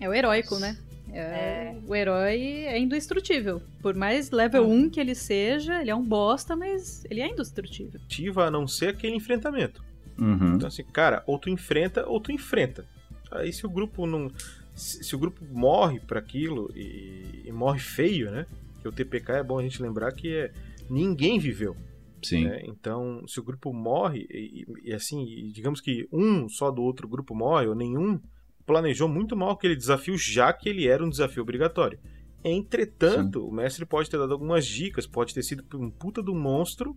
[0.00, 0.76] é o heróico, né?
[1.18, 3.62] É, O herói é indestrutível.
[3.80, 8.00] Por mais level 1 que ele seja, ele é um bosta, mas ele é indestrutível.
[8.04, 9.84] Ativa a não ser aquele enfrentamento.
[10.18, 10.54] Uhum.
[10.56, 12.86] Então, assim, cara, ou tu enfrenta ou tu enfrenta.
[13.30, 14.30] Aí se o grupo não.
[14.74, 18.46] Se, se o grupo morre para aquilo e, e morre feio, né?
[18.82, 20.52] Que o TPK é bom a gente lembrar que é.
[20.90, 21.76] Ninguém viveu.
[22.22, 22.44] Sim.
[22.44, 22.62] né?
[22.64, 26.82] Então, se o grupo morre, e, e- e assim, e digamos que um só do
[26.82, 28.18] outro grupo morre, ou nenhum,
[28.66, 31.98] planejou muito mal aquele desafio, já que ele era um desafio obrigatório.
[32.44, 36.96] Entretanto, o mestre pode ter dado algumas dicas, pode ter sido um puta do monstro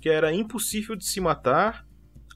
[0.00, 1.84] que era impossível de se matar,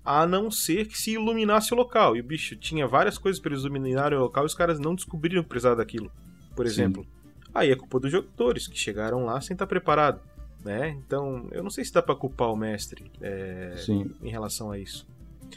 [0.04, 2.16] a não ser que se iluminasse o local.
[2.16, 4.94] E o bicho tinha várias coisas para eles iluminarem o local e os caras não
[4.94, 6.10] descobriram que precisava daquilo,
[6.56, 6.72] por Sim.
[6.72, 7.06] exemplo.
[7.54, 10.20] Aí é culpa dos jogadores, que chegaram lá sem estar preparado.
[10.64, 10.90] Né?
[10.90, 14.10] Então, eu não sei se dá pra culpar o mestre é, Sim.
[14.20, 15.06] em relação a isso.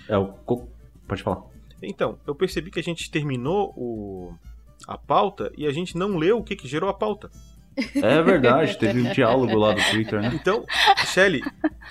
[0.07, 0.33] É o.
[1.07, 1.43] Pode falar.
[1.81, 4.33] Então, eu percebi que a gente terminou o,
[4.87, 7.29] a pauta e a gente não leu o que, que gerou a pauta.
[7.95, 10.31] É verdade, teve um diálogo lá do Twitter, né?
[10.33, 10.65] Então,
[11.05, 11.41] Shelly,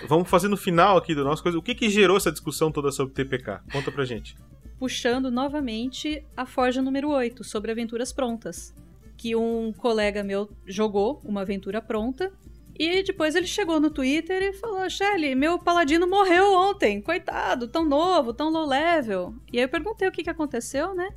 [0.06, 1.58] vamos fazer no final aqui do nosso coisa.
[1.58, 3.60] O que, que gerou essa discussão toda sobre TPK?
[3.72, 4.36] Conta pra gente.
[4.78, 8.74] Puxando novamente a Forja número 8, sobre aventuras prontas.
[9.16, 12.32] Que um colega meu jogou uma aventura pronta.
[12.80, 17.84] E depois ele chegou no Twitter e falou: Shelly, meu paladino morreu ontem, coitado, tão
[17.84, 19.34] novo, tão low level.
[19.52, 21.10] E aí eu perguntei o que, que aconteceu, né?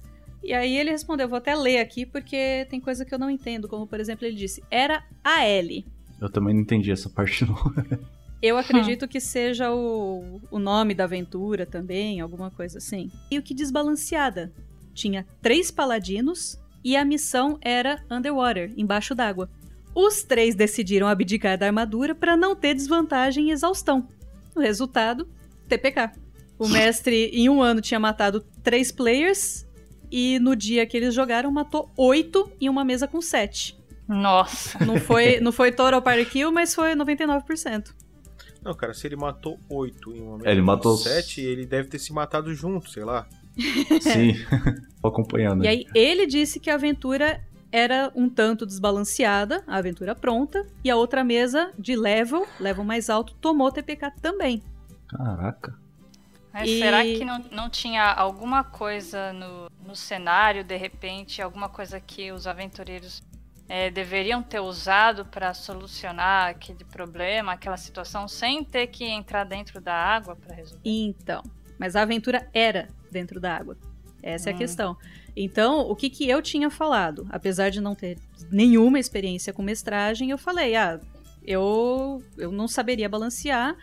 [0.44, 3.70] E aí ele respondeu: vou até ler aqui porque tem coisa que eu não entendo.
[3.70, 5.86] Como por exemplo, ele disse: era a L.
[6.20, 7.56] Eu também não entendi essa parte, não.
[8.42, 13.10] Eu acredito que seja o, o nome da aventura também, alguma coisa assim.
[13.32, 14.52] E o que desbalanceada.
[14.94, 19.50] Tinha três paladinos e a missão era underwater, embaixo d'água.
[19.96, 24.08] Os três decidiram abdicar da armadura para não ter desvantagem em exaustão.
[24.56, 25.28] O resultado,
[25.68, 26.12] TPK.
[26.58, 29.66] O mestre, em um ano, tinha matado três players
[30.12, 33.78] e no dia que eles jogaram, matou oito em uma mesa com sete.
[34.08, 34.84] Nossa.
[34.86, 37.94] Não foi, não foi total party kill, mas foi 99%.
[38.64, 41.66] Não, cara, se ele matou oito em uma mesa É, ele com matou- sete, ele
[41.66, 43.28] deve ter se matado junto, sei lá.
[44.02, 44.34] Sim.
[45.02, 45.64] Tô acompanhando.
[45.64, 47.42] E aí ele disse que a aventura
[47.74, 53.10] era um tanto desbalanceada, a aventura pronta, e a outra mesa de level, level mais
[53.10, 54.62] alto, tomou TPK também.
[55.10, 55.76] Caraca.
[56.54, 61.68] Mas E- será que não, não tinha alguma coisa no, no cenário, de repente, alguma
[61.68, 63.24] coisa que os aventureiros
[63.68, 69.82] é, deveriam ter usado para solucionar aquele problema, aquela situação, sem ter que entrar dentro
[69.82, 70.82] da água para resolver?
[70.86, 71.42] Então,
[71.80, 73.76] mas a aventura era dentro da água.
[74.24, 74.58] Essa é a Hum.
[74.58, 74.98] questão.
[75.36, 77.28] Então, o que, que eu tinha falado?
[77.30, 78.18] Apesar de não ter
[78.50, 81.00] nenhuma experiência com mestragem, eu falei, ah,
[81.46, 83.76] eu, eu não saberia balancear,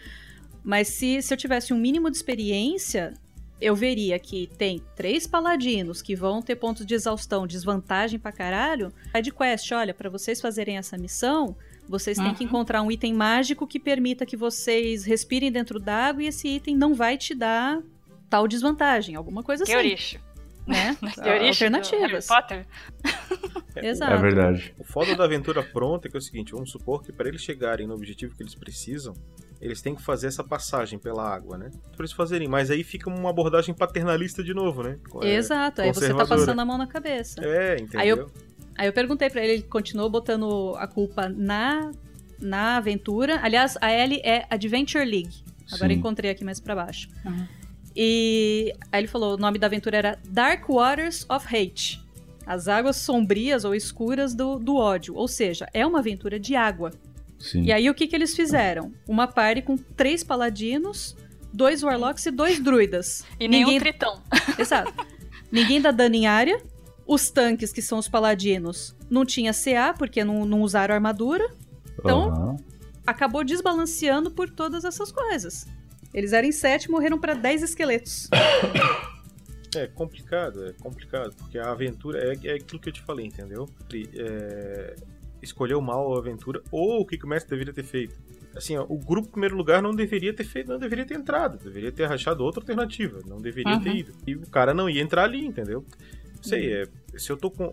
[0.64, 3.12] mas se, se eu tivesse um mínimo de experiência,
[3.60, 8.92] eu veria que tem três paladinos que vão ter pontos de exaustão, desvantagem pra caralho.
[9.14, 11.54] Side quest, olha, pra vocês fazerem essa missão,
[11.88, 12.48] vocês têm que Uhum.
[12.48, 16.94] encontrar um item mágico que permita que vocês respirem dentro d'água e esse item não
[16.94, 17.82] vai te dar
[18.30, 20.18] tal desvantagem, alguma coisa assim, Teoricho.
[20.66, 20.96] Né?
[21.48, 22.26] Alternativas.
[22.26, 22.66] Potter.
[23.76, 24.12] Exato.
[24.12, 24.74] É verdade.
[24.78, 27.40] O foda da aventura pronta é que é o seguinte, vamos supor que para eles
[27.42, 29.14] chegarem no objetivo que eles precisam,
[29.60, 31.70] eles têm que fazer essa passagem pela água, né?
[31.92, 34.98] Pra eles fazerem, mas aí fica uma abordagem paternalista de novo, né?
[35.22, 37.40] É, Exato, aí você tá passando a mão na cabeça.
[37.44, 38.00] É, entendeu?
[38.00, 38.30] Aí eu-
[38.78, 41.90] Aí eu perguntei pra ele, ele continuou botando a culpa na,
[42.40, 43.38] na aventura.
[43.42, 45.44] Aliás, a Ellie é Adventure League.
[45.70, 45.98] Agora Sim.
[45.98, 47.10] encontrei aqui mais pra baixo.
[47.26, 47.46] Uhum.
[47.94, 52.00] E aí ele falou, o nome da aventura era Dark Waters of Hate.
[52.46, 55.14] As águas sombrias ou escuras do, do ódio.
[55.14, 56.92] Ou seja, é uma aventura de água.
[57.38, 57.62] Sim.
[57.62, 58.92] E aí o que, que eles fizeram?
[59.08, 61.16] Uma party com três paladinos,
[61.52, 63.24] dois warlocks e dois druidas.
[63.38, 64.20] E nenhum Ninguém- tritão.
[64.58, 64.92] Exato.
[65.50, 66.60] Ninguém dá dano em área.
[67.06, 71.48] Os tanques, que são os paladinos, não tinha CA, porque não, não usaram armadura.
[71.98, 72.56] Então, Aham.
[73.06, 75.66] Acabou desbalanceando por todas essas coisas.
[76.12, 78.28] Eles eram em sete e morreram pra 10 esqueletos.
[79.76, 83.68] É complicado, é complicado, porque a aventura é, é aquilo que eu te falei, entendeu?
[84.16, 84.96] É,
[85.40, 88.18] escolheu mal a aventura, ou o que o mestre deveria ter feito.
[88.52, 91.56] Assim, ó, o grupo, em primeiro lugar, não deveria ter feito, não deveria ter entrado,
[91.62, 93.96] deveria ter achado outra alternativa, não deveria ter Uhum.
[93.96, 94.12] ido.
[94.26, 95.84] E o cara não ia entrar ali, entendeu?
[96.36, 97.72] Não sei, é, se eu tô com.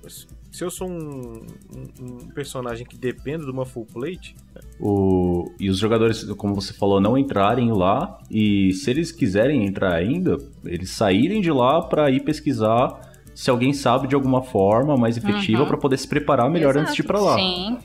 [0.51, 4.36] Se eu sou um, um- um personagem que depende de uma full plate,
[4.79, 5.51] O...
[5.60, 8.19] E os jogadores, como você falou, não entrarem lá.
[8.29, 13.01] E se eles quiserem entrar ainda, eles saírem de lá pra ir pesquisar
[13.36, 15.67] se alguém sabe de alguma forma mais efetiva Uhum.
[15.67, 16.79] pra poder se preparar melhor Exato.
[16.83, 17.36] antes de ir pra lá.
[17.36, 17.77] Sim.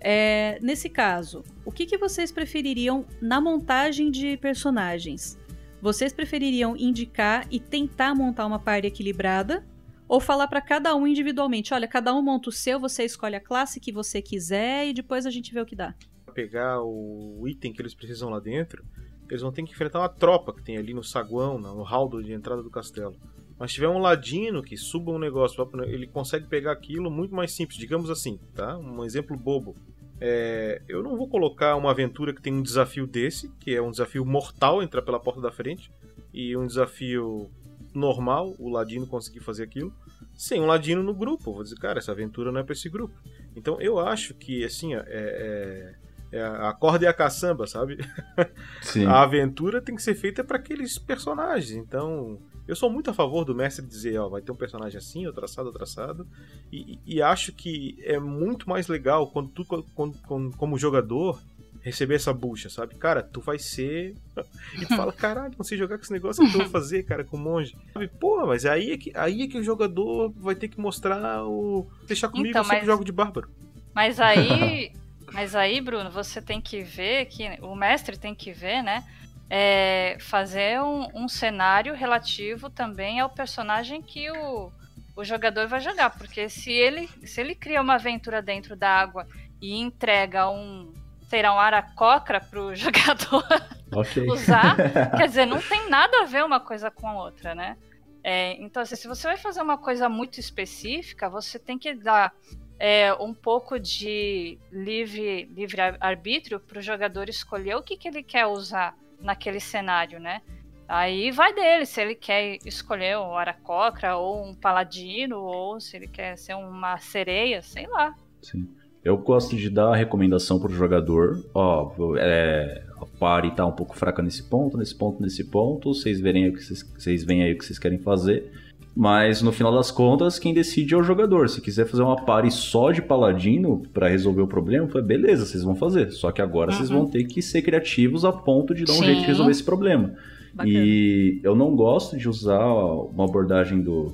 [0.00, 5.36] É, nesse caso, o que, que vocês prefeririam na montagem de personagens?
[5.82, 9.64] Vocês prefeririam indicar e tentar montar uma party equilibrada?
[10.10, 13.40] Ou falar pra cada um individualmente, olha, cada um monta o seu, você escolhe a
[13.40, 15.94] classe que você quiser e depois a gente vê o que dá.
[16.34, 18.84] pegar o item que eles precisam lá dentro,
[19.28, 22.32] eles vão ter que enfrentar uma tropa que tem ali no saguão, no hall de
[22.32, 23.14] entrada do castelo.
[23.56, 27.78] Mas tiver um ladino que suba um negócio, ele consegue pegar aquilo muito mais simples,
[27.78, 28.76] digamos assim, tá?
[28.78, 29.76] Um exemplo bobo.
[30.20, 33.92] É, eu não vou colocar uma aventura que tem um desafio desse, que é um
[33.92, 35.88] desafio mortal entrar pela porta da frente,
[36.34, 37.48] e um desafio
[37.94, 39.92] normal, o ladino conseguir fazer aquilo,
[40.34, 41.50] sem um ladino no grupo.
[41.50, 43.14] Eu vou dizer, cara, essa aventura não é pra esse grupo.
[43.56, 45.94] Então eu acho que, assim, ó, é,
[46.32, 47.98] é, é a corda e a caçamba, sabe?
[48.82, 49.06] Sim.
[49.06, 51.72] A aventura tem que ser feita para aqueles personagens.
[51.76, 55.26] Então, eu sou muito a favor do mestre dizer, ó, vai ter um personagem assim,
[55.26, 56.26] outro traçado, outro traçado.
[56.72, 61.40] E, e acho que é muito mais legal quando tu, quando- quando- como jogador,
[61.82, 62.94] receber essa bucha, sabe?
[62.94, 64.14] Cara, tu vai ser.
[64.80, 67.24] E tu fala, caralho, não sei jogar com esse negócio que eu vou fazer, cara,
[67.24, 67.76] com o monge.
[67.92, 68.08] Sabe?
[68.08, 71.86] Pô, mas aí é, que, aí é que o jogador vai ter que mostrar o.
[72.06, 73.50] Deixar comigo, Então, eu mas- jogo de bárbaro.
[73.94, 74.92] Mas aí,
[75.32, 79.04] mas aí, Bruno, você tem que ver que o mestre tem que ver, né?
[79.50, 84.70] é, fazer um, um cenário relativo também ao personagem que o,
[85.16, 89.26] o jogador vai jogar, porque se ele se ele cria uma aventura dentro da água
[89.60, 90.92] e entrega um
[91.30, 93.44] será um aracocra pro jogador
[93.92, 94.26] Ok.
[94.28, 94.76] usar,
[95.16, 97.76] quer dizer, não tem nada a ver uma coisa com a outra, né?
[98.22, 102.34] É, então, assim, se você vai fazer uma coisa muito específica, você tem que dar
[102.78, 108.08] é, um pouco de livre, livre ar- arbítrio para o jogador escolher o que, que
[108.08, 110.42] ele quer usar naquele cenário, né?
[110.86, 116.08] Aí vai dele, se ele quer escolher o Aracocra ou um paladino, ou se ele
[116.08, 118.12] quer ser uma sereia, sei lá.
[118.42, 118.68] Sim.
[119.10, 123.96] Eu gosto de dar a recomendação pro jogador, ó, é, a party tá um pouco
[123.96, 127.42] fraca nesse ponto, nesse ponto, nesse ponto, vocês verem aí o que vocês, vocês veem
[127.42, 128.52] aí o que vocês querem fazer.
[128.94, 131.48] Mas no final das contas, quem decide é o jogador.
[131.48, 135.64] Se quiser fazer uma party só de paladino para resolver o problema, foi beleza, vocês
[135.64, 136.12] vão fazer.
[136.12, 136.76] Só que agora uhum.
[136.76, 139.04] vocês vão ter que ser criativos a ponto de dar um Sim.
[139.06, 140.14] jeito de resolver esse problema.
[140.54, 140.76] Bacana.
[140.76, 144.12] E eu não gosto de usar uma abordagem do,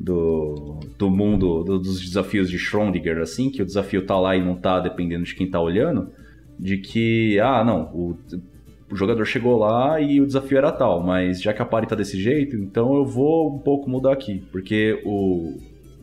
[0.00, 4.44] do, do mundo, do, dos desafios de Schrödinger, assim, que o desafio tá lá e
[4.44, 6.10] não tá, dependendo de quem tá olhando,
[6.58, 8.16] de que, ah, não, o,
[8.90, 11.96] o jogador chegou lá e o desafio era tal, mas já que a party tá
[11.96, 15.56] desse jeito, então eu vou um pouco mudar aqui, porque o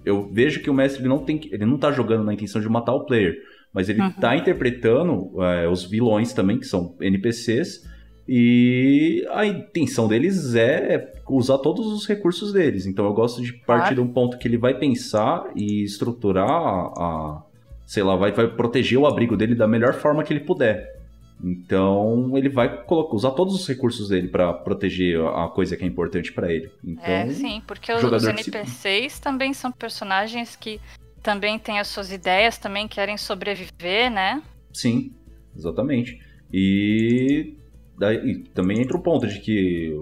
[0.06, 2.70] eu vejo que o mestre ele não tem ele não tá jogando na intenção de
[2.70, 3.36] matar o player,
[3.74, 4.12] mas ele uhum.
[4.12, 7.84] tá interpretando é, os vilões também, que são NPCs,
[8.28, 12.86] e a intenção deles é usar todos os recursos deles.
[12.86, 13.96] Então eu gosto de partir claro.
[13.96, 17.44] de um ponto que ele vai pensar e estruturar a,
[17.86, 20.96] sei lá, vai, vai proteger o abrigo dele da melhor forma que ele puder.
[21.44, 25.88] Então ele vai colocar, usar todos os recursos dele para proteger a coisa que é
[25.88, 26.72] importante para ele.
[26.84, 30.80] Então, é, sim, porque os NPCs também são personagens que
[31.22, 34.42] também têm as suas ideias, também querem sobreviver, né?
[34.74, 35.12] Sim,
[35.56, 36.20] exatamente.
[36.54, 37.54] E
[37.98, 39.94] daí também entra o ponto de que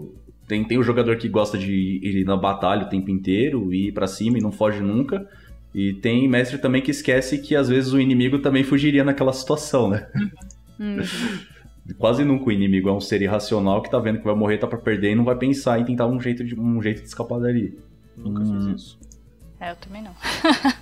[0.48, 4.08] tem, tem o jogador que gosta de ir na batalha o tempo inteiro, ir para
[4.08, 5.28] cima e não foge nunca.
[5.74, 9.90] E tem mestre também que esquece que às vezes o inimigo também fugiria naquela situação,
[9.90, 10.08] né?
[10.80, 10.98] Uhum.
[11.98, 14.68] Quase nunca o inimigo é um ser irracional que tá vendo que vai morrer, tá
[14.68, 17.40] pra perder e não vai pensar em tentar um jeito de, um jeito de escapar
[17.40, 17.78] dali.
[18.16, 18.62] Nunca hum.
[18.62, 19.00] fiz isso.
[19.60, 20.12] É, eu também não.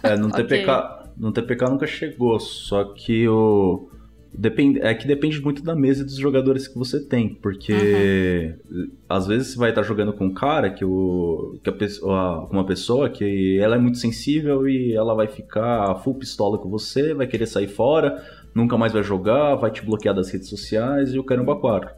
[0.03, 1.11] é, no TPK, okay.
[1.17, 3.89] no TPK nunca chegou, só que o.
[4.33, 8.89] Depende, é que depende muito da mesa e dos jogadores que você tem, porque uhum.
[9.09, 12.65] às vezes você vai estar jogando com um cara que, o, que a pessoa, uma
[12.65, 17.27] pessoa que ela é muito sensível e ela vai ficar full pistola com você, vai
[17.27, 18.23] querer sair fora,
[18.55, 21.89] nunca mais vai jogar, vai te bloquear das redes sociais e o caramba quatro.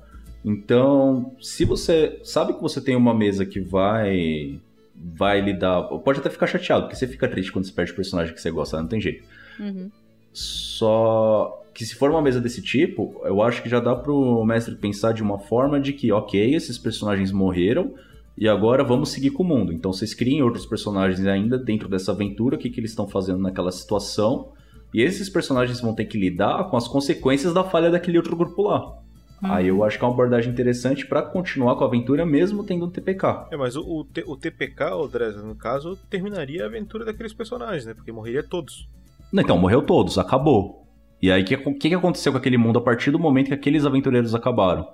[0.44, 4.60] Então, se você sabe que você tem uma mesa que vai
[4.96, 8.34] vai lidar, pode até ficar chateado, porque você fica triste quando você perde o personagem
[8.34, 9.24] que você gosta, não tem jeito.
[9.60, 9.92] Uhum.
[10.34, 14.76] Só que se for uma mesa desse tipo, eu acho que já dá pro mestre
[14.76, 17.94] pensar de uma forma de que, ok, esses personagens morreram
[18.38, 19.72] e agora vamos seguir com o mundo.
[19.72, 23.40] Então vocês criem outros personagens ainda dentro dessa aventura, o que, que eles estão fazendo
[23.40, 24.52] naquela situação.
[24.94, 28.64] E esses personagens vão ter que lidar com as consequências da falha daquele outro grupo
[28.64, 29.04] lá.
[29.42, 29.52] Uhum.
[29.52, 32.86] Aí eu acho que é uma abordagem interessante para continuar com a aventura mesmo tendo
[32.86, 33.48] um TPK.
[33.52, 37.86] É, mas o, o, o TPK, o Dresden, no caso, terminaria a aventura daqueles personagens,
[37.86, 37.94] né?
[37.94, 38.88] Porque morreria todos.
[39.42, 40.86] Então, morreu todos, acabou.
[41.22, 43.86] E aí, o que, que, aconteceu com aquele mundo a partir do momento que aqueles
[43.86, 44.88] aventureiros acabaram?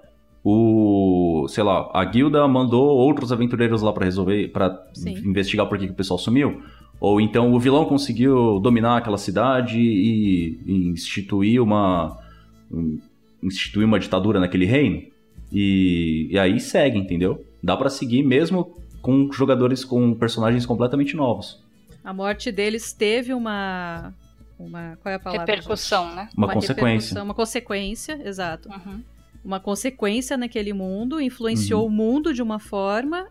[0.44, 4.86] O, sei lá, a guilda mandou outros aventureiros lá para resolver, para
[5.26, 6.62] investigar por que, que o pessoal sumiu.
[7.00, 12.18] Ou então o vilão conseguiu dominar aquela cidade e, e instituir uma
[13.42, 15.02] instituir uma ditadura naquele reino.
[15.52, 17.44] E, e aí segue, entendeu?
[17.64, 21.64] Dá para seguir mesmo com jogadores com personagens completamente novos.
[22.04, 24.14] A morte deles teve uma
[24.60, 25.46] uma qual é a palavra?
[25.46, 26.30] Repercussão, né?
[26.36, 27.24] Uma, uma consequência.
[27.24, 28.70] Uma consequência, exato.
[28.70, 29.04] Uhum.
[29.44, 31.88] Uma consequência naquele mundo, influenciou uhum.
[31.88, 33.28] o mundo de uma forma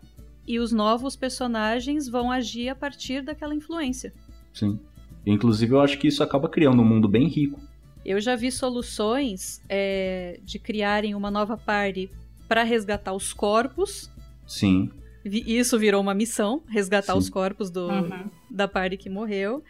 [0.47, 4.11] e os novos personagens vão agir a partir daquela influência.
[4.51, 4.79] Sim.
[5.25, 7.61] Inclusive, eu acho que isso acaba criando um mundo bem rico.
[8.03, 12.09] Eu já vi soluções é, de criarem uma nova party
[12.47, 14.09] para resgatar os corpos.
[14.47, 14.89] Sim.
[15.23, 17.19] Isso virou uma missão, resgatar Sim.
[17.19, 18.31] os corpos do, uhum.
[18.49, 19.63] da party que morreu.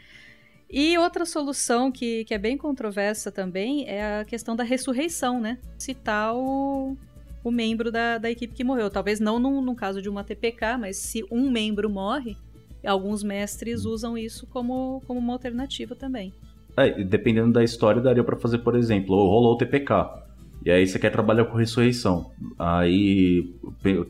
[0.70, 5.58] E outra solução que, que é bem controversa também é a questão da ressurreição, né?
[5.80, 6.96] Citar o,
[7.44, 8.88] o membro da, da equipe que morreu.
[8.90, 12.38] Talvez não no, caso de uma TPK, mas se um membro morre,
[12.86, 16.32] alguns mestres usam isso como, como uma alternativa também.
[16.78, 20.24] É, dependendo da história, daria para fazer, por exemplo, rolou o TPK.
[20.64, 22.30] E aí você quer trabalhar com ressurreição.
[22.60, 23.52] Aí,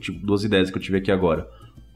[0.02, 1.48] tipo, duas ideias que eu tive aqui agora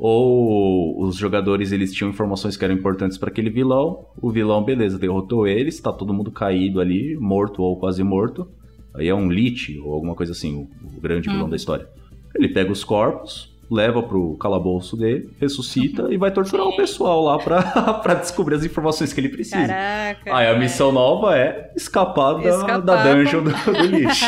[0.05, 4.99] ou os jogadores eles tinham informações que eram importantes para aquele vilão, o vilão, beleza,
[4.99, 8.45] derrotou eles, tá todo mundo caído ali, morto ou quase morto.
[8.93, 11.49] Aí é um Lich ou alguma coisa assim, o, o grande vilão hum.
[11.49, 11.87] da história.
[12.35, 17.37] Ele pega os corpos, leva pro calabouço dele, ressuscita e vai torturar o pessoal lá
[17.39, 17.61] pra,
[18.03, 19.67] pra descobrir as informações que ele precisa.
[19.67, 20.35] Caraca.
[20.35, 24.25] Aí a missão nova é escapar, da, da dungeon do, do lixo.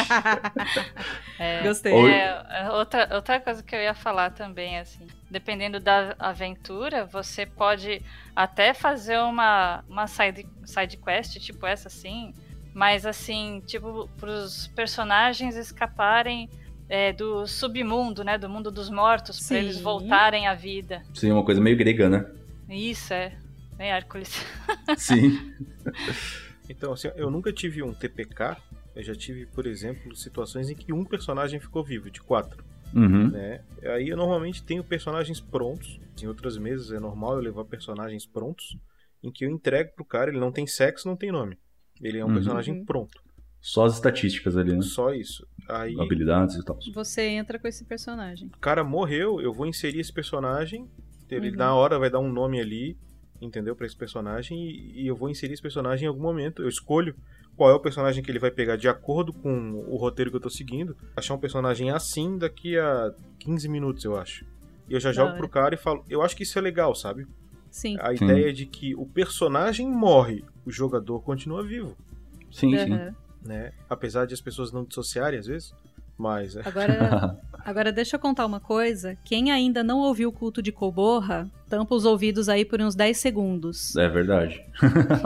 [1.37, 1.93] É, Gostei.
[1.93, 5.05] É, outra, outra coisa que eu ia falar também, assim,
[5.35, 8.01] dependendo da aventura, você pode
[8.33, 12.33] até fazer uma, uma side, side quest, tipo essa assim,
[12.73, 16.49] mas assim, tipo, pros personagens escaparem
[16.87, 18.37] é, do submundo, né?
[18.37, 21.03] Do mundo dos mortos, para eles voltarem à vida.
[21.13, 22.25] Sim, uma coisa meio grega, né?
[22.69, 23.37] Isso, é.
[23.75, 24.41] Bem Hércules.
[24.95, 25.53] Sim.
[26.69, 28.55] Então, assim, eu nunca tive um TPK.
[28.95, 32.63] Eu já tive, por exemplo, situações em que um personagem ficou vivo, de quatro.
[32.93, 33.29] Uhum.
[33.31, 33.61] né?
[33.83, 35.99] Aí eu normalmente tenho personagens prontos.
[36.21, 38.77] Em outras mesas é normal eu levar personagens prontos,
[39.23, 41.57] em que eu entrego pro cara, ele não tem sexo, não tem nome.
[42.01, 42.33] Ele é um Uhum.
[42.35, 42.85] personagem Uhum.
[42.85, 43.21] pronto.
[43.61, 44.81] Só as estatísticas ali, né?
[44.81, 45.45] Só isso.
[45.67, 46.77] Aí Habilidades e tal.
[46.93, 48.47] Você entra com esse personagem.
[48.55, 50.87] o cara morreu, eu vou inserir esse personagem.
[51.29, 51.55] Ele Uhum.
[51.57, 52.95] na hora vai dar um nome ali,
[53.41, 53.75] entendeu?
[53.75, 54.57] Pra esse personagem.
[54.69, 56.61] E, e eu vou inserir esse personagem em algum momento.
[56.61, 57.15] Eu escolho
[57.55, 60.41] qual é o personagem que ele vai pegar de acordo com o roteiro que eu
[60.41, 60.95] tô seguindo.
[61.15, 64.45] Achar um personagem assim daqui a 15 minutos, eu acho.
[64.89, 66.03] E eu já jogo pro cara e falo.
[66.09, 67.25] Eu acho que isso é legal, sabe?
[67.71, 67.97] Sim.
[67.99, 68.23] A Sim.
[68.23, 71.95] ideia de que o personagem morre, o jogador continua vivo,
[72.51, 72.93] Sim, sim.
[72.93, 73.15] Aham.
[73.43, 73.71] né?
[73.89, 75.73] Apesar de as pessoas não dissociarem às vezes,
[76.17, 76.61] mas é.
[76.63, 79.17] Agora, agora deixa eu contar uma coisa.
[79.25, 83.17] Quem ainda não ouviu o culto de Coborra, tampa os ouvidos aí por uns 10
[83.17, 83.93] segundos.
[83.97, 84.61] É verdade.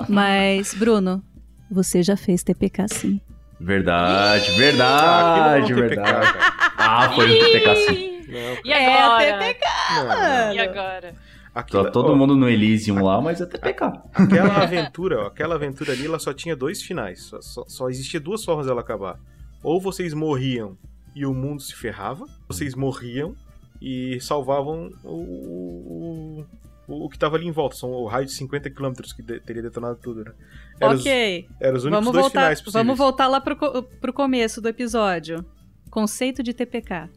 [0.08, 1.24] Mas, Bruno,
[1.72, 3.22] você já fez TPK sim.
[3.60, 6.12] Verdade, Ah, verdade, TPK, verdade.
[6.34, 6.54] cara.
[6.78, 8.20] Ah, foi um TPK sim.
[8.30, 9.24] Não, E agora?
[9.24, 9.66] É, TPK,
[9.96, 10.54] não.
[10.54, 11.16] E agora?
[11.54, 13.92] Aquilo- Tá todo ó, mundo no Elysium lá, mas é TPK.
[14.14, 17.24] Aquela aventura, ó, aquela aventura ali, ela só tinha dois finais.
[17.24, 19.20] Só, só, só existia duas formas dela acabar.
[19.64, 20.78] Ou vocês morriam
[21.16, 23.36] e o mundo se ferrava, vocês morriam
[23.82, 26.46] e salvavam o, o,
[26.90, 27.76] o que tava ali em volta.
[27.76, 30.32] São o raio de 50 km que de- teria detonado tudo, né?
[30.80, 32.86] Era os, ok, era os únicos vamos dois voltar, finais possíveis.
[32.86, 33.56] vamos voltar lá pro,
[34.00, 35.44] pro começo do episódio.
[35.90, 37.10] Conceito de TPK.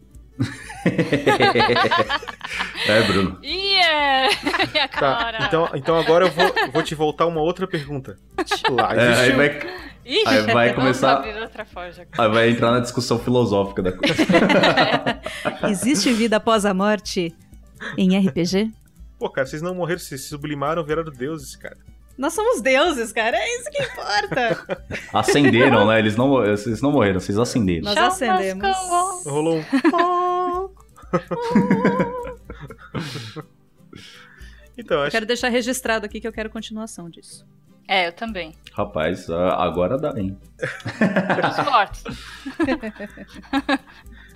[2.88, 3.38] É, Bruno.
[3.42, 4.28] E, é...
[4.74, 5.38] e agora?
[5.38, 8.16] Tá, então, então agora eu vou, vou te voltar uma outra pergunta.
[8.70, 9.60] Lá É, aí vai,
[10.04, 14.14] Ih, aí vai começar- aí vai entrar na discussão filosófica da coisa.
[15.70, 17.32] Existe vida após a morte
[17.96, 18.72] em RPG?
[19.22, 21.76] Pô, cara, vocês não morreram, vocês se sublimaram, viraram deuses, cara.
[22.18, 23.36] Nós somos deuses, cara.
[23.36, 24.82] É isso que importa.
[25.14, 26.00] Acenderam, né?
[26.00, 27.84] Eles não, vocês não morreram, vocês acenderam.
[27.84, 28.76] Nós acendemos.
[29.24, 29.62] Rolou um.
[34.76, 37.46] Então, Eu acho quero deixar registrado aqui que eu quero continuação disso.
[37.86, 38.54] É, eu também.
[38.72, 40.36] Rapaz, agora dá, hein?
[40.58, 42.04] Os mortos.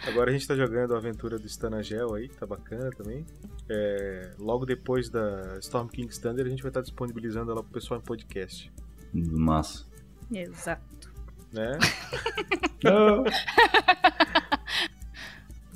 [0.06, 3.26] Agora a gente tá jogando a aventura do Stanagel aí, tá bacana também.
[3.68, 7.98] É, logo depois da Storm King's Thunder, a gente vai estar disponibilizando ela pro pessoal
[8.00, 8.72] em podcast,
[9.12, 9.84] Massa.
[10.32, 11.12] Exato.
[11.52, 11.78] né?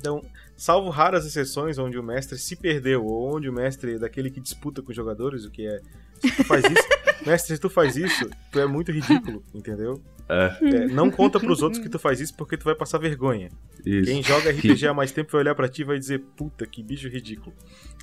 [0.01, 0.25] Então,
[0.57, 4.39] salvo raras exceções onde o mestre se perdeu, ou onde o mestre é daquele que
[4.39, 5.79] disputa com os jogadores, o que é.
[6.19, 6.87] Se tu faz isso,
[7.23, 10.01] mestre, se tu faz isso, tu é muito ridículo, entendeu?
[10.29, 13.49] É, É, não conta pros outros que tu faz isso porque tu vai passar vergonha.
[13.85, 14.11] isso.
[14.11, 16.81] Quem joga RPG há mais tempo vai olhar pra ti e vai dizer, puta, que
[16.81, 17.53] bicho ridículo.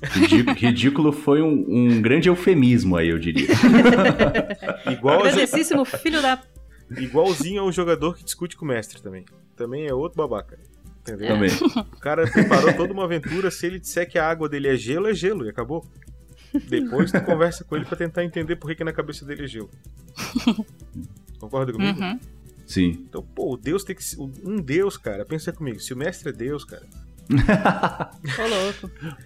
[0.03, 3.47] Ridículo, ridículo foi um, um grande eufemismo aí, eu diria.
[4.91, 6.41] Igual, Grandessíssimo filho da.
[6.97, 9.25] igualzinho ao jogador que discute com o mestre também.
[9.55, 10.57] Também é outro babaca.
[11.01, 11.27] Entendeu?
[11.29, 11.49] Também.
[11.93, 15.07] O cara preparou toda uma aventura, se ele disser que a água dele é gelo,
[15.07, 15.85] é gelo, e acabou.
[16.67, 19.47] Depois tu conversa com ele pra tentar entender por que, que na cabeça dele é
[19.47, 19.69] gelo.
[21.39, 21.99] Concorda comigo?
[21.99, 22.19] Uhum.
[22.65, 23.05] Sim.
[23.09, 24.17] Então, pô, o Deus tem que ser.
[24.19, 25.25] Um Deus, cara.
[25.25, 26.83] Pensa comigo, se o mestre é Deus, cara.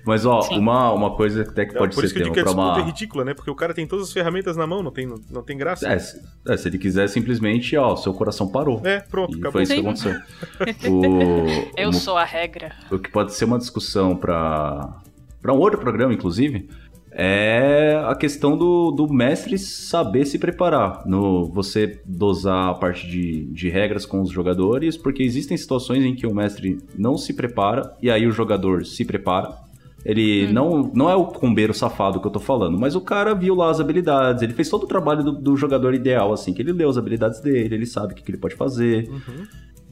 [0.05, 0.57] Mas, ó, Sim.
[0.59, 2.39] uma, uma coisa que até que É, pode por ser isso que eu digo que
[2.39, 2.85] a pra disputa é uma.
[2.85, 3.33] ridícula, né?
[3.33, 5.87] Porque o cara tem todas as ferramentas na mão, não tem, não, não tem graça.
[5.87, 8.81] É, se, é, se ele quiser simplesmente, ó, seu coração parou.
[8.85, 9.51] É, pronto, E acabou.
[9.53, 10.13] foi isso que aconteceu.
[10.91, 12.73] O, Eu o- sou a regra.
[12.91, 14.99] o que pode ser uma discussão para
[15.41, 16.69] para um outro programa, inclusive,
[17.15, 21.03] é a questão do, do mestre saber se preparar.
[21.05, 26.15] No, você dosar a parte de, de regras com os jogadores, porque existem situações em
[26.15, 29.63] que o mestre não se prepara e aí o jogador se prepara.
[30.05, 33.55] Ele não, não é o combeiro safado que eu tô falando, mas o cara viu
[33.55, 36.73] lá as habilidades, ele fez todo o trabalho do, do jogador ideal, assim, que ele
[36.73, 39.07] leu as habilidades dele, ele sabe o que, que ele pode fazer.
[39.09, 39.47] Uhum.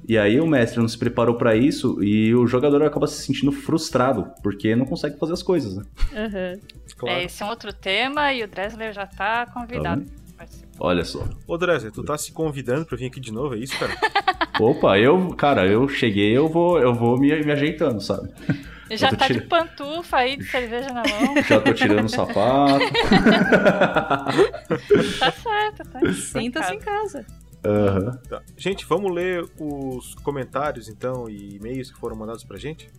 [0.08, 3.52] E aí o mestre não se preparou pra isso e o jogador acaba se sentindo
[3.52, 5.84] frustrado, porque não consegue fazer as coisas, né?
[6.14, 6.60] Aham.
[6.98, 7.20] Claro.
[7.20, 10.02] É, esse é um outro tema e o Dressler já tá convidado.
[10.04, 10.68] Tá pra participar.
[10.80, 11.28] Olha só.
[11.48, 13.94] Ô, Dresser, tu tá se convidando pra vir aqui de novo, é isso, cara?
[14.60, 18.30] Opa, eu, cara, eu cheguei, eu vou, eu vou me, me ajeitando, sabe?
[18.92, 21.42] Já tá de tirando- pantufa aí, de cerveja na mão.
[21.48, 22.84] Já tô tirando o sapato.
[25.20, 26.00] Tá certo, tá.
[26.14, 27.26] Sinta-se em casa.
[27.64, 28.18] Aham.
[28.28, 28.42] Tá.
[28.58, 32.90] Gente, vamos ler os comentários, então, e e-mails que foram mandados pra gente?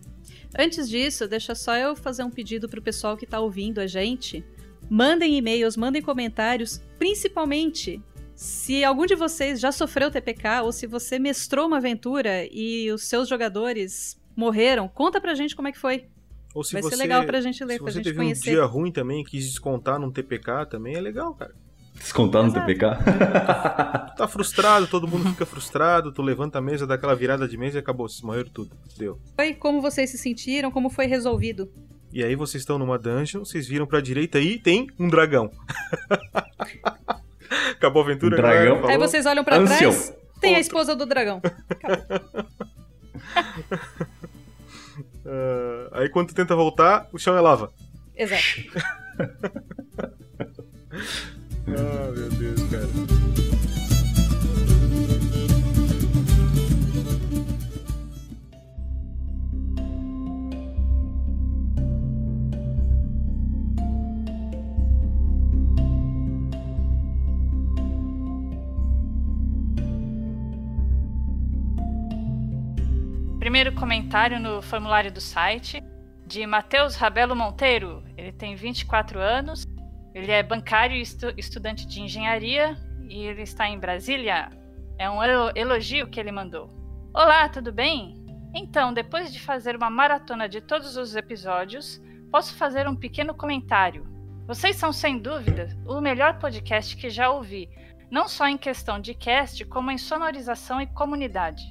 [0.57, 4.43] Antes disso, deixa só eu fazer um pedido pro pessoal que tá ouvindo a gente.
[4.89, 8.01] Mandem e-mails, mandem comentários, principalmente
[8.35, 13.03] Se algum de vocês já sofreu TPK ou se você mestrou uma aventura e os
[13.03, 16.07] seus jogadores morreram, conta pra gente como é que foi.
[16.53, 18.49] Ou se Vai você, ser legal pra gente ler, se pra você gente teve conhecer.
[18.49, 21.53] um dia ruim também quis descontar num TPK também, é legal, cara.
[21.95, 22.65] Descontar no Exato.
[22.65, 22.85] TPK.
[24.11, 27.57] Tu tá frustrado, todo mundo fica frustrado, tu levanta a mesa, dá aquela virada de
[27.57, 28.75] mesa e acabou, vocês morreram tudo.
[28.97, 29.19] Deu.
[29.35, 31.71] Foi como vocês se sentiram, como foi resolvido.
[32.11, 35.49] E aí vocês estão numa dungeon, vocês viram pra direita aí, tem um dragão.
[37.71, 38.75] Acabou a aventura, Um dragão?
[38.75, 38.91] galera?
[38.91, 39.91] Aí vocês olham pra Ancião.
[39.91, 41.41] trás, tem a esposa do dragão.
[45.25, 47.71] Ah, aí quando tu tenta voltar, o chão é lava.
[48.15, 48.43] Exato.
[51.67, 52.87] Ah, meu Deus, cara.
[73.39, 75.81] Primeiro comentário no formulário do site,
[76.25, 78.03] de Matheus Rabelo Monteiro.
[78.17, 79.62] Ele tem 24 anos,
[80.23, 82.77] ele é bancário e estu- estudante de engenharia
[83.09, 84.49] e ele está em Brasília.
[84.97, 86.69] É um elo- elogio que ele mandou.
[87.13, 88.23] Olá, tudo bem?
[88.55, 92.01] Então, depois de fazer uma maratona de todos os episódios,
[92.31, 94.07] posso fazer um pequeno comentário.
[94.47, 97.69] Vocês são, sem dúvida, o melhor podcast que já ouvi,
[98.09, 101.63] não só em questão de cast, como em sonorização e comunidade.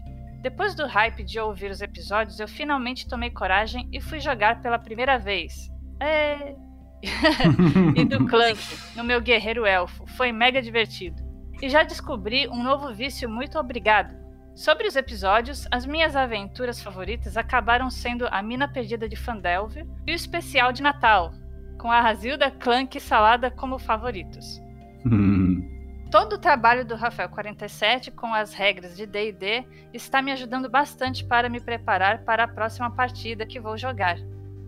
[0.43, 4.79] Depois do hype de ouvir os episódios, eu finalmente tomei coragem e fui jogar pela
[4.79, 5.71] primeira vez.
[6.01, 6.55] É.
[7.97, 8.59] e do Clank,
[8.97, 10.07] no meu guerreiro elfo.
[10.17, 11.23] Foi mega divertido.
[11.61, 14.23] E já descobri um novo vício muito obrigado.
[14.55, 20.13] Sobre os episódios, as minhas aventuras favoritas acabaram sendo a Mina Perdida de Fandelver e
[20.13, 21.33] o especial de Natal,
[21.79, 24.61] com a Razilda, Clank e Salada como favoritos.
[25.07, 25.69] Hum.
[26.11, 31.25] Todo o trabalho do Rafael 47 com as regras de D&D está me ajudando bastante
[31.25, 34.19] para me preparar para a próxima partida que vou jogar.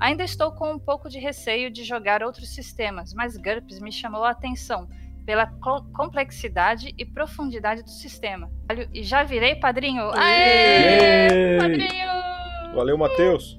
[0.05, 4.22] Ainda estou com um pouco de receio de jogar outros sistemas, mas GURPS me chamou
[4.22, 4.86] a atenção
[5.24, 8.50] pela co- complexidade e profundidade do sistema.
[8.92, 10.11] E já virei padrinho.
[10.14, 11.28] Aê!
[11.28, 11.59] Yay!
[11.59, 12.74] Padrinho!
[12.74, 13.59] Valeu, Matheus.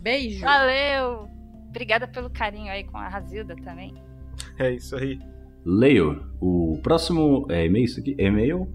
[0.00, 0.40] Beijo.
[0.40, 1.28] Valeu!
[1.68, 3.94] Obrigada pelo carinho aí com a Razilda também.
[4.58, 5.20] É isso aí.
[5.64, 6.26] Leio.
[6.40, 8.16] O próximo é e-mail, isso aqui?
[8.18, 8.66] E-mail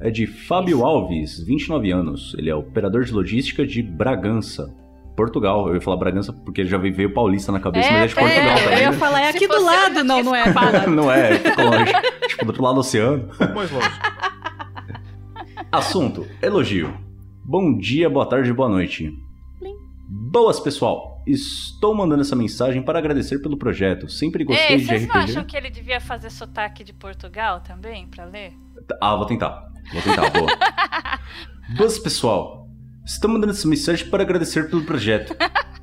[0.00, 0.86] é de Fábio Isso.
[0.86, 2.32] Alves, 29 anos.
[2.38, 4.72] Ele é operador de logística de Bragança,
[5.20, 5.68] Portugal.
[5.68, 8.22] Eu ia falar Bragança porque já veio paulista na cabeça, É, mas é de é,
[8.22, 8.80] Portugal eu também.
[8.80, 8.96] ia né?
[8.96, 10.04] falar, é Se aqui do eu, lado.
[10.04, 10.44] Não, não é.
[10.88, 11.92] Não é, fica longe.
[12.28, 13.28] tipo, do outro lado do oceano.
[13.54, 13.90] Mais longe.
[15.70, 16.94] Assunto: elogio.
[17.44, 19.12] Bom dia, boa tarde, boa noite.
[20.08, 21.22] Boas, pessoal.
[21.26, 24.08] Estou mandando essa mensagem para agradecer pelo projeto.
[24.08, 25.14] Sempre gostei Ei, de vocês RPG.
[25.18, 28.52] não acham que ele devia fazer sotaque de Portugal também, pra ler?
[29.00, 29.68] Ah, vou tentar.
[29.92, 30.48] Vou tentar, boa.
[31.76, 32.59] Boas, pessoal.
[33.10, 35.34] Estou mandando essa mensagem para agradecer pelo projeto.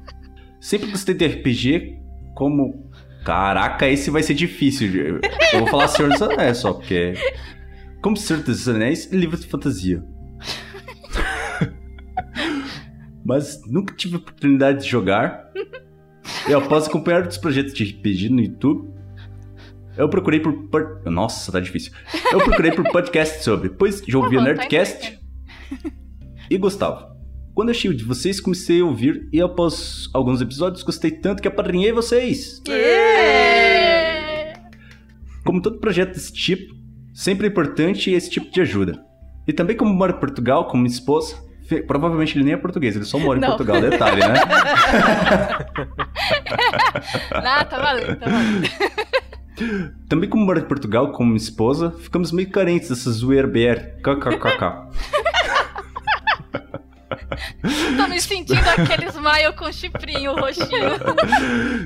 [0.61, 1.99] Sempre gostei de RPG
[2.33, 2.89] como.
[3.25, 4.95] Caraca, esse vai ser difícil.
[4.95, 5.19] Eu
[5.51, 7.15] eu vou falar Senhor dos Anéis só, porque.
[8.01, 10.01] Como Senhor dos Anéis e livros de fantasia.
[13.25, 15.51] Mas nunca tive a oportunidade de jogar.
[16.47, 18.89] E após acompanhar outros projetos de RPG no YouTube,
[19.97, 21.01] eu procurei por.
[21.03, 21.91] Nossa, tá difícil.
[22.31, 25.19] Eu procurei por podcast sobre, pois já ouvi Tá o bom, tá Nerdcast
[26.49, 27.16] e gostava.
[27.57, 31.47] Quando achei o de vocês, comecei a ouvir e após alguns episódios gostei tanto que
[31.47, 32.61] apadrinhei vocês.
[32.69, 34.53] É.
[35.43, 36.75] Como todo projeto desse tipo,
[37.15, 39.03] sempre é importante esse tipo de ajuda.
[39.47, 41.35] E também como moro em Portugal, como minha esposa,
[41.87, 43.47] provavelmente ele nem é português, ele só mora em Não.
[43.47, 44.35] Portugal, detalhe, né?
[47.31, 48.69] Ah, tá valendo, tá valendo.
[50.07, 53.97] Também como moro em Portugal, como minha esposa, ficamos meio carentes dessa zoeira BR.
[54.03, 54.91] KKKK.
[57.97, 60.97] Tô me sentindo aquele smile com chifrinho roxinho.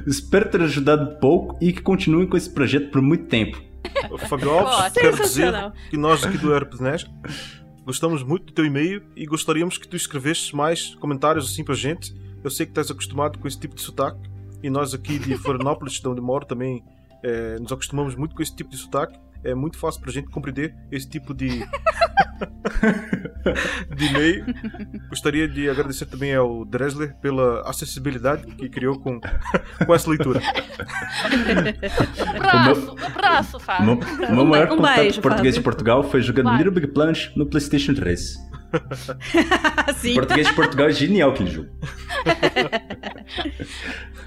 [0.08, 3.62] Espero ter ajudado um pouco e que continuem com esse projeto por muito tempo.
[4.10, 5.02] Ótimo.
[5.02, 5.54] quero dizer
[5.90, 7.10] que nós aqui do Herpesnet
[7.86, 12.14] gostamos muito do teu e-mail e gostaríamos que tu escrevesses mais comentários assim pra gente.
[12.44, 14.20] Eu sei que estás acostumado com esse tipo de sotaque
[14.64, 16.84] e nós aqui de Florianópolis, de onde moro, também
[17.24, 19.20] eh, nos acostumamos muito com esse tipo de sotaque.
[19.44, 21.48] É muito fácil pra gente compreender esse tipo de,
[23.96, 24.46] de e-mail.
[25.10, 29.20] Gostaria de agradecer também ao Dresler pela acessibilidade que criou com,
[29.86, 30.42] com essa leitura.
[32.38, 33.86] Braço, braço, O Fábio.
[33.98, 35.72] meu, o meu maior um contato beijo, português de Fábio.
[35.72, 36.58] Portugal foi jogando Vai.
[36.58, 38.38] Little Big Planet no PlayStation 3.
[39.98, 40.14] Sim.
[40.16, 41.70] Português de Portugal é genial aquele jogo.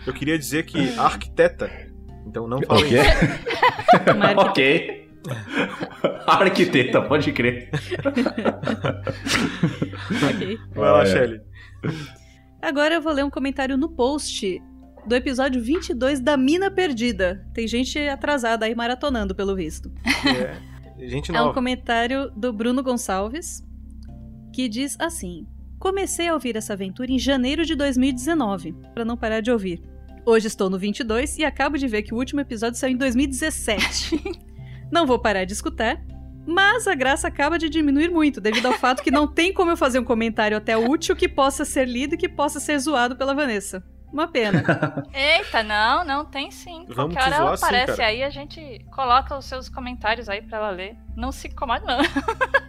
[0.06, 1.70] Eu queria dizer que arquiteta.
[2.26, 2.98] Então não falei.
[2.98, 4.40] arquiteta.
[4.40, 5.03] ok.
[6.26, 7.70] Arquiteta, pode crer.
[10.30, 10.58] ok.
[10.74, 11.06] Vai lá, é.
[11.06, 11.40] Shelly.
[12.60, 14.62] Agora eu vou ler um comentário no post
[15.06, 17.46] do episódio 22 da Mina Perdida.
[17.52, 19.92] Tem gente atrasada aí maratonando, pelo visto.
[20.26, 21.54] É, gente É um nova.
[21.54, 23.62] comentário do Bruno Gonçalves
[24.52, 25.46] que diz assim:
[25.78, 29.82] Comecei a ouvir essa aventura em janeiro de 2019, para não parar de ouvir.
[30.24, 34.18] Hoje estou no 22 e acabo de ver que o último episódio saiu em 2017.
[34.91, 36.01] não vou parar de escutar,
[36.47, 39.76] mas a graça acaba de diminuir muito devido ao fato que não tem como eu
[39.76, 43.35] fazer um comentário até útil que possa ser lido e que possa ser zoado pela
[43.35, 43.82] Vanessa.
[44.12, 44.62] Uma pena.
[45.12, 46.87] Eita, não, não tem sim.
[46.89, 50.70] Vamos Qualquer hora ela aparece aí, a gente coloca os seus comentários aí pra ela
[50.70, 50.97] ler.
[51.16, 51.99] Não se incomode, não.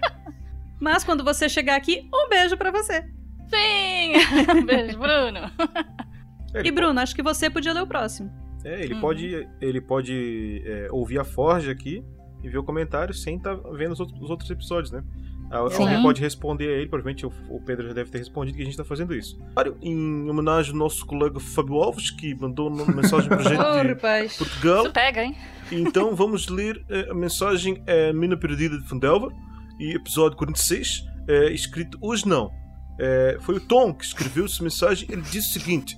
[0.82, 3.06] Mas quando você chegar aqui, um beijo pra você.
[3.48, 4.14] Sim!
[4.66, 5.52] Beijo, Bruno.
[6.54, 8.32] Ele E Bruno, acho que você podia ler o próximo.
[8.66, 9.02] É, ele Uhum.
[9.02, 12.04] pode, ele pode é, ouvir a Forge aqui
[12.44, 15.04] e ver o comentário sem estar vendo os outros, os outros episódios, né?
[15.52, 15.84] A- Sim.
[15.84, 18.66] Alguém pode responder a ele, provavelmente o, o Pedro já deve ter respondido que a
[18.66, 19.40] gente tá fazendo isso.
[19.54, 23.52] Claro, Em homenagem ao nosso colega Fábio Alves, que mandou uma mensagem pra Ô, gente
[23.84, 24.36] de rapaz.
[24.38, 24.84] Portugal.
[24.86, 25.36] Isso pega, hein?
[25.72, 29.32] Então vamos ler eh, a mensagem eh, Mina Perdida de Fundelva,
[29.80, 32.50] e episódio 46, eh, escrito hoje não.
[33.00, 35.08] Eh, foi o Tom que escreveu essa mensagem.
[35.12, 35.96] Ele disse o seguinte: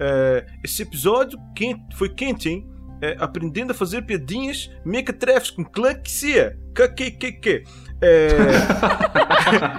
[0.00, 2.66] eh, Esse episódio quente, foi quente, hein?
[3.02, 6.56] Eh, aprendendo a fazer piadinhas mequetrefes com clã que se é.
[6.74, 7.64] KKKK.
[8.02, 8.36] Eh,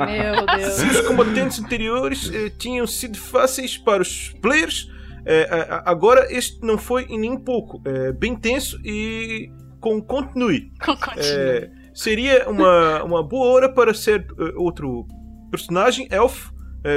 [0.05, 0.73] Meu Deus.
[0.73, 4.87] se os combatentes anteriores eh, tinham sido fáceis para os players,
[5.25, 5.47] eh,
[5.85, 7.81] agora este não foi em nem pouco.
[7.85, 9.49] Eh, bem tenso e
[9.79, 10.71] com continue.
[10.83, 11.27] Com continue.
[11.27, 15.05] É, seria uma, uma boa hora para ser eh, outro
[15.51, 16.53] personagem, elfo,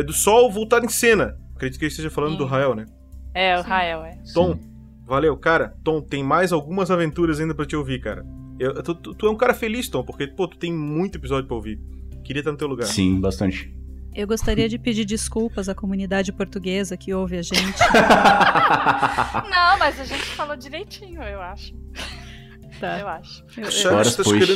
[0.07, 1.35] do sol voltar em cena.
[1.57, 2.39] Acredito que ele esteja falando Sim.
[2.39, 2.85] do Rael, né?
[3.39, 3.69] É, o Sim.
[3.69, 4.19] Rael, é.
[4.35, 4.59] Tom,
[5.07, 5.75] valeu, cara.
[5.85, 8.25] Tom, tem mais algumas aventuras ainda pra te ouvir, cara.
[8.59, 11.47] Eu- tu, tu- tu é um cara feliz, Tom, porque, pô, tu tem muito episódio
[11.47, 11.81] pra ouvir.
[12.25, 12.87] Queria estar no teu lugar.
[12.87, 13.73] Sim, bastante.
[14.15, 17.79] Eu gostaria de pedir desculpas à comunidade portuguesa que ouve a gente.
[19.49, 21.73] Não, mas a gente falou direitinho, eu acho.
[22.81, 22.99] Tá.
[22.99, 23.45] Eu acho.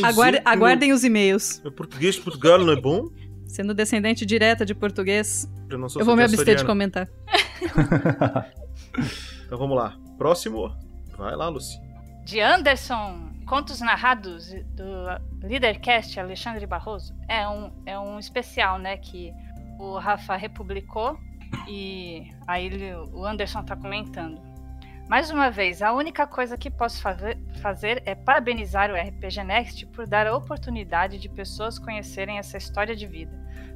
[0.05, 1.61] Aguarde- que meu- aguardem os e-mails.
[1.63, 3.09] Meu português de Portugal não é bom?
[3.47, 7.09] Sendo descendente direta de português, Eu não sou eu vou me abster de comentar.
[9.47, 9.97] Então vamos lá.
[10.19, 10.75] Próximo.
[11.17, 11.81] Vai lá, Lucy.
[12.25, 17.15] De Anderson, contos narrados do Leadercast Alexandre Barroso.
[17.29, 19.33] É um, é um especial, né, que
[19.79, 21.19] o Rafa republicou
[21.69, 24.41] e aí ele- o Anderson tá comentando.
[25.09, 29.87] Mais uma vez, a única coisa que posso fazer, fazer é parabenizar o RPG Next
[29.87, 33.33] por dar a oportunidade de pessoas conhecerem essa história de vida.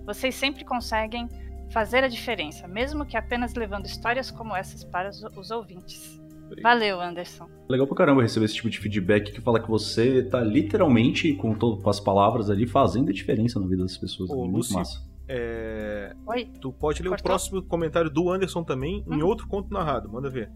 [0.07, 1.29] Vocês sempre conseguem
[1.71, 6.21] fazer a diferença, mesmo que apenas levando histórias como essas para os, os ouvintes.
[6.63, 7.49] Valeu, Anderson.
[7.69, 11.55] Legal pra caramba receber esse tipo de feedback que fala que você tá literalmente, com,
[11.55, 14.31] todo, com as palavras ali, fazendo a diferença na vida das pessoas.
[14.31, 14.77] Ô, Muito Lúcio.
[14.77, 15.05] massa.
[15.29, 16.45] É, Oi.
[16.61, 17.25] Tu pode ler o Cortou?
[17.31, 19.27] próximo comentário do Anderson também, em Uhum.
[19.27, 20.09] outro conto narrado.
[20.09, 20.49] Manda ver.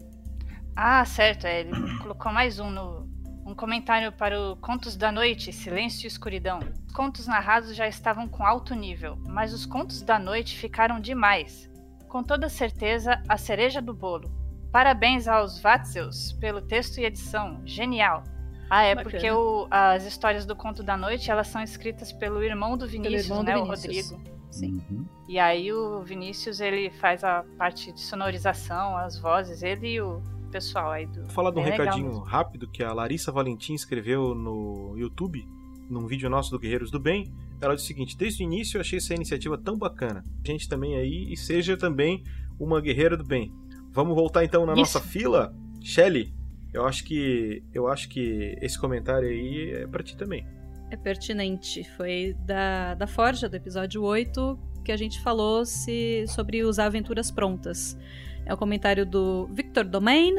[0.73, 3.05] Ah, certo, é, ele colocou mais um no
[3.45, 6.59] um comentário para o Contos da Noite, Silêncio e Escuridão.
[6.87, 11.69] Os contos narrados já estavam com alto nível, mas os contos da noite ficaram demais.
[12.07, 14.29] Com toda certeza, a cereja do bolo.
[14.71, 18.23] Parabéns aos Vatzeus pelo texto e edição, genial.
[18.69, 19.11] Ah, é Bacana.
[19.11, 23.25] porque o- as histórias do Conto da Noite elas são escritas pelo irmão do Vinícius,
[23.25, 24.11] irmão do né, Vinícius.
[24.11, 24.31] o Rodrigo.
[24.49, 24.81] Sim.
[24.89, 25.05] Uhum.
[25.27, 30.21] E aí o Vinícius ele faz a parte de sonorização, as vozes, ele e o
[30.51, 31.21] pessoal aí do.
[31.21, 35.47] Vou falar de um legal recadinho rápido que a Larissa Valentim escreveu no YouTube,
[35.89, 37.33] num vídeo nosso do Guerreiros do Bem.
[37.59, 40.23] Ela disse o seguinte: Desde o início eu achei essa iniciativa tão bacana.
[40.45, 42.23] Gente também aí e seja também
[42.59, 43.51] uma guerreira do bem.
[43.91, 44.81] Vamos voltar então na Isso.
[44.81, 46.33] nossa fila, Shelly.
[46.73, 50.45] Eu acho que eu acho que esse comentário aí é pra ti também.
[50.89, 51.83] É pertinente.
[51.95, 57.31] Foi da, da Forja, do episódio 8, que a gente falou se, sobre usar aventuras
[57.31, 57.97] prontas.
[58.45, 60.35] É o comentário do Victor Domain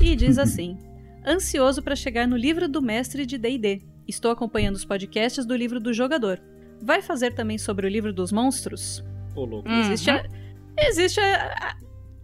[0.00, 0.76] e diz assim:
[1.26, 3.82] Ansioso para chegar no livro do mestre de DD.
[4.06, 6.40] Estou acompanhando os podcasts do livro do jogador.
[6.80, 9.02] Vai fazer também sobre o livro dos monstros?
[9.34, 9.68] Ô, louco.
[9.68, 9.80] Hum.
[9.80, 10.24] Existe, a,
[10.78, 11.76] existe a, a-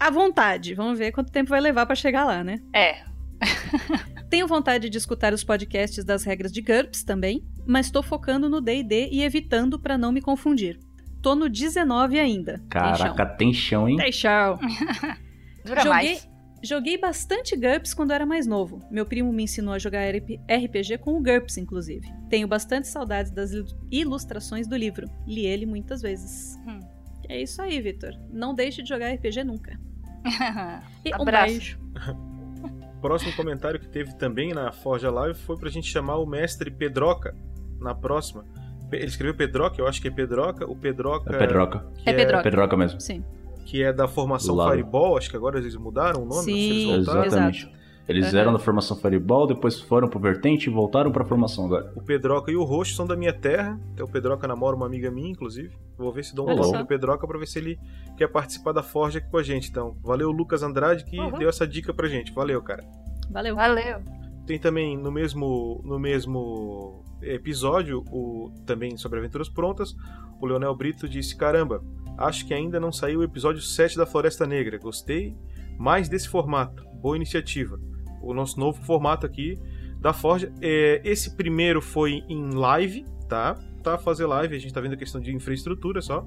[0.07, 0.75] a vontade.
[0.75, 2.61] Vamos ver quanto tempo vai levar para chegar lá, né?
[2.75, 3.03] É,
[4.31, 8.61] Tenho vontade de escutar os podcasts das regras de GURPS também, mas tô focando no
[8.61, 10.79] D&D e evitando pra não me confundir.
[11.23, 12.61] Tô no 19 ainda.
[12.69, 13.97] Caraca, tem chão, hein?
[13.97, 14.59] Tem chão.
[15.65, 16.29] dura Joguei, mais.
[16.63, 18.81] joguei bastante GURPS quando era mais novo.
[18.91, 22.09] Meu primo me ensinou a jogar RP RPG com o GURPS, inclusive.
[22.29, 25.07] Tenho bastante saudades das ilu- ilustrações do livro.
[25.27, 26.59] Li ele muitas vezes.
[26.67, 26.81] Hum.
[27.29, 28.13] É isso aí, Vitor.
[28.33, 29.79] Não deixe de jogar RPG nunca.
[31.05, 31.47] E um Abraço.
[31.53, 31.79] beijo.
[33.01, 37.35] próximo comentário que teve também na Forja Live foi pra gente chamar o mestre Pedroca
[37.81, 38.45] na próxima.
[38.93, 40.65] Ele escreveu Pedroca, eu acho que é Pedroca.
[40.71, 41.35] O Pedroca.
[41.35, 41.87] É Pedroca.
[41.97, 42.43] que É Pedroca.
[42.43, 43.01] Pedroca mesmo.
[43.01, 43.25] Sim.
[43.65, 44.57] Que é da formação.
[44.71, 47.25] Fireball, acho que agora eles mudaram o nome, Sim, se eles voltaram.
[47.27, 47.59] Exatamente.
[47.67, 47.83] Exato.
[48.09, 48.39] Eles Uhum.
[48.41, 51.93] eram da formação Fireball, depois foram pro Vertente e voltaram pra formação agora.
[51.95, 53.79] O Pedroca e o Roxo são da minha terra.
[53.93, 55.71] Até o Pedroca namora uma amiga minha, inclusive.
[55.97, 57.79] Vou ver se dou um toque pro Pedroca pra ver se ele
[58.19, 59.71] quer participar da Forja aqui com a gente.
[59.71, 61.39] Então, valeu Lucas Andrade que Uhum.
[61.39, 62.33] deu essa dica pra gente.
[62.33, 62.83] Valeu, cara.
[63.31, 63.55] Valeu.
[63.55, 64.01] Valeu.
[64.49, 69.97] Tem também no mesmo no mesmo episódio, o também sobre Aventuras Prontas,
[70.41, 71.83] o Leonel Brito disse: "Caramba,
[72.19, 74.79] acho que ainda não saiu o episódio 7 da Floresta Negra.
[74.79, 75.35] Gostei
[75.79, 76.85] mais desse formato.
[77.01, 77.81] Boa iniciativa.
[78.23, 79.59] O nosso novo formato aqui
[80.01, 80.53] da Forja.
[80.61, 83.55] É, esse primeiro foi em live, tá?
[83.83, 86.27] Tá fazer live, a gente tá vendo a questão de infraestrutura só.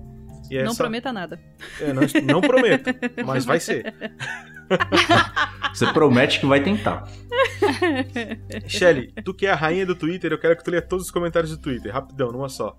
[0.51, 1.39] E Não essa- prometa nada.
[1.81, 2.01] é, não,
[2.33, 2.89] não prometo,
[3.25, 3.93] mas vai ser.
[5.73, 7.03] Você promete que vai tentar.
[8.67, 11.11] Shelly, tu que é a rainha do Twitter, eu quero que tu leia todos os
[11.11, 12.75] comentários do Twitter, rapidão, numa só.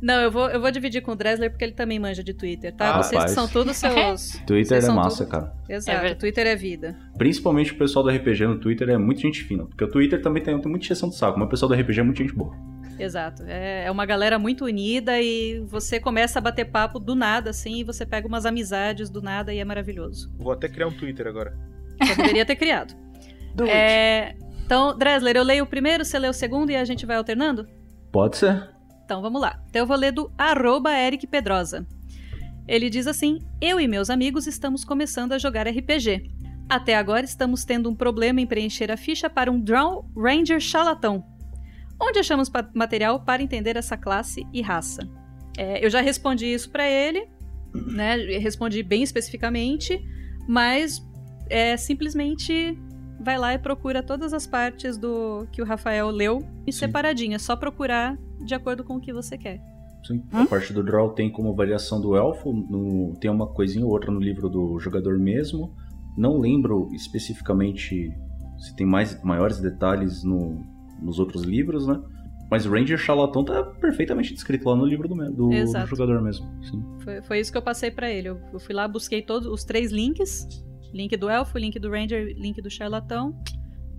[0.00, 2.70] Não, eu vou, eu vou dividir com o Dressler porque ele também manja de Twitter,
[2.76, 2.96] tá?
[2.96, 3.30] Ah, Vocês rapaz.
[3.30, 4.32] que são todos seus.
[4.46, 5.52] Twitter Vocês é massa, tudo- cara.
[5.70, 6.20] Exato, verdade.
[6.20, 6.94] Twitter é vida.
[7.16, 9.64] Principalmente o pessoal do RPG no Twitter é muito gente fina.
[9.64, 12.00] Porque o Twitter também tem, tem muita exceção de saco, mas o pessoal do RPG
[12.00, 12.54] é muito gente boa.
[12.98, 13.42] Exato.
[13.46, 17.80] É, é uma galera muito unida e você começa a bater papo do nada, assim,
[17.80, 20.32] e você pega umas amizades do nada e é maravilhoso.
[20.38, 21.56] Vou até criar um Twitter agora.
[22.04, 22.94] Só poderia ter criado.
[23.68, 24.34] É,
[24.64, 27.66] Então, Dressler, eu leio o primeiro, você lê o segundo e a gente vai alternando?
[28.10, 28.68] Pode ser.
[29.04, 29.62] Então vamos lá.
[29.68, 31.86] Então eu vou ler do arroba Eric Pedrosa.
[32.66, 36.30] Ele diz assim: Eu e meus amigos estamos começando a jogar RPG.
[36.68, 41.24] Até agora estamos tendo um problema em preencher a ficha para um Draw Ranger charlatão.
[42.00, 45.08] Onde achamos pa- material para entender essa classe e raça?
[45.56, 47.26] É, eu já respondi isso para ele,
[47.74, 48.16] né?
[48.38, 49.98] Respondi bem especificamente,
[50.46, 51.02] mas
[51.48, 52.78] é simplesmente
[53.18, 56.80] vai lá e procura todas as partes do que o Rafael leu e Sim.
[56.80, 57.34] separadinho.
[57.34, 59.58] É só procurar de acordo com o que você quer.
[60.06, 60.22] Sim.
[60.32, 60.42] Hum?
[60.42, 64.12] A parte do draw tem como variação do elfo, no- tem uma coisinha ou outra
[64.12, 65.74] no livro do jogador mesmo.
[66.16, 68.12] Não lembro especificamente
[68.58, 70.62] se tem mais maiores detalhes no-
[71.00, 72.00] nos outros livros, né?
[72.50, 75.14] Mas o Ranger Charlatão tá perfeitamente descrito lá no livro do,
[75.48, 76.46] do jogador mesmo.
[76.62, 76.84] Sim.
[77.00, 78.28] Foi, foi isso que eu passei pra ele.
[78.28, 80.46] Eu, eu fui lá, busquei todos os três links:
[80.94, 83.36] link do elfo, link do ranger, link do charlatão.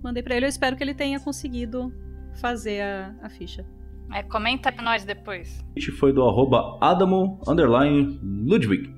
[0.02, 0.46] Mandei pra ele.
[0.46, 1.92] Eu espero que ele tenha conseguido
[2.40, 3.66] fazer a, a ficha.
[4.14, 5.62] É, comenta pra nós depois.
[5.76, 8.97] A gente foi do arroba Adamo underline Ludwig.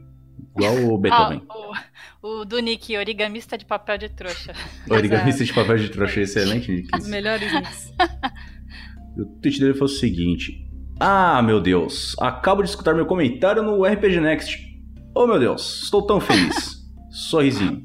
[0.57, 1.43] Igual o Beethoven.
[1.49, 1.85] Ah,
[2.23, 4.53] o, o do Nick, origamista de papel de trouxa.
[4.91, 6.89] origamista de papel de trouxa excelente, Nick.
[6.97, 7.51] Os melhores.
[9.17, 10.71] E o tweet dele foi o seguinte:
[11.01, 14.57] Ah, meu Deus, acabo de escutar meu comentário no RPG Next.
[15.13, 16.77] Oh, meu Deus, estou tão feliz.
[17.11, 17.85] Sorrisinho.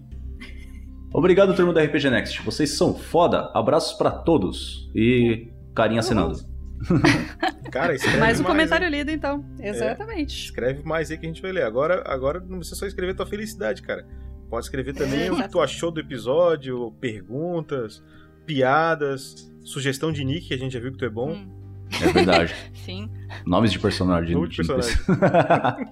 [1.11, 2.43] Obrigado, turma do RPG Next.
[2.43, 3.49] Vocês são foda.
[3.55, 4.87] Abraços pra todos.
[4.93, 6.37] E carinha assinando.
[7.71, 8.91] Cara, escreve Mais um mais, comentário hein?
[8.91, 9.43] lido, então.
[9.59, 10.45] Exatamente.
[10.45, 11.63] Escreve mais aí que a gente vai ler.
[11.63, 14.05] Agora, agora não precisa só escrever tua felicidade, cara.
[14.49, 18.03] Pode escrever também o que tu achou do episódio, perguntas,
[18.45, 21.31] piadas, sugestão de nick, que a gente já viu que tu é bom.
[21.31, 22.53] Hum, É verdade.
[22.73, 23.09] sim.
[23.45, 24.35] Nomes de personagem.
[24.35, 24.61] Nome de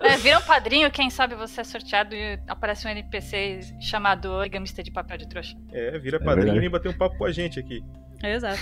[0.02, 4.84] É, vira um padrinho, quem sabe você é sorteado e aparece um NPC chamado origamista
[4.84, 5.58] de papel de trouxa.
[5.72, 6.66] É, vira padrinho verdade.
[6.68, 7.84] e bater um papo com a gente aqui.
[8.24, 8.62] Exato.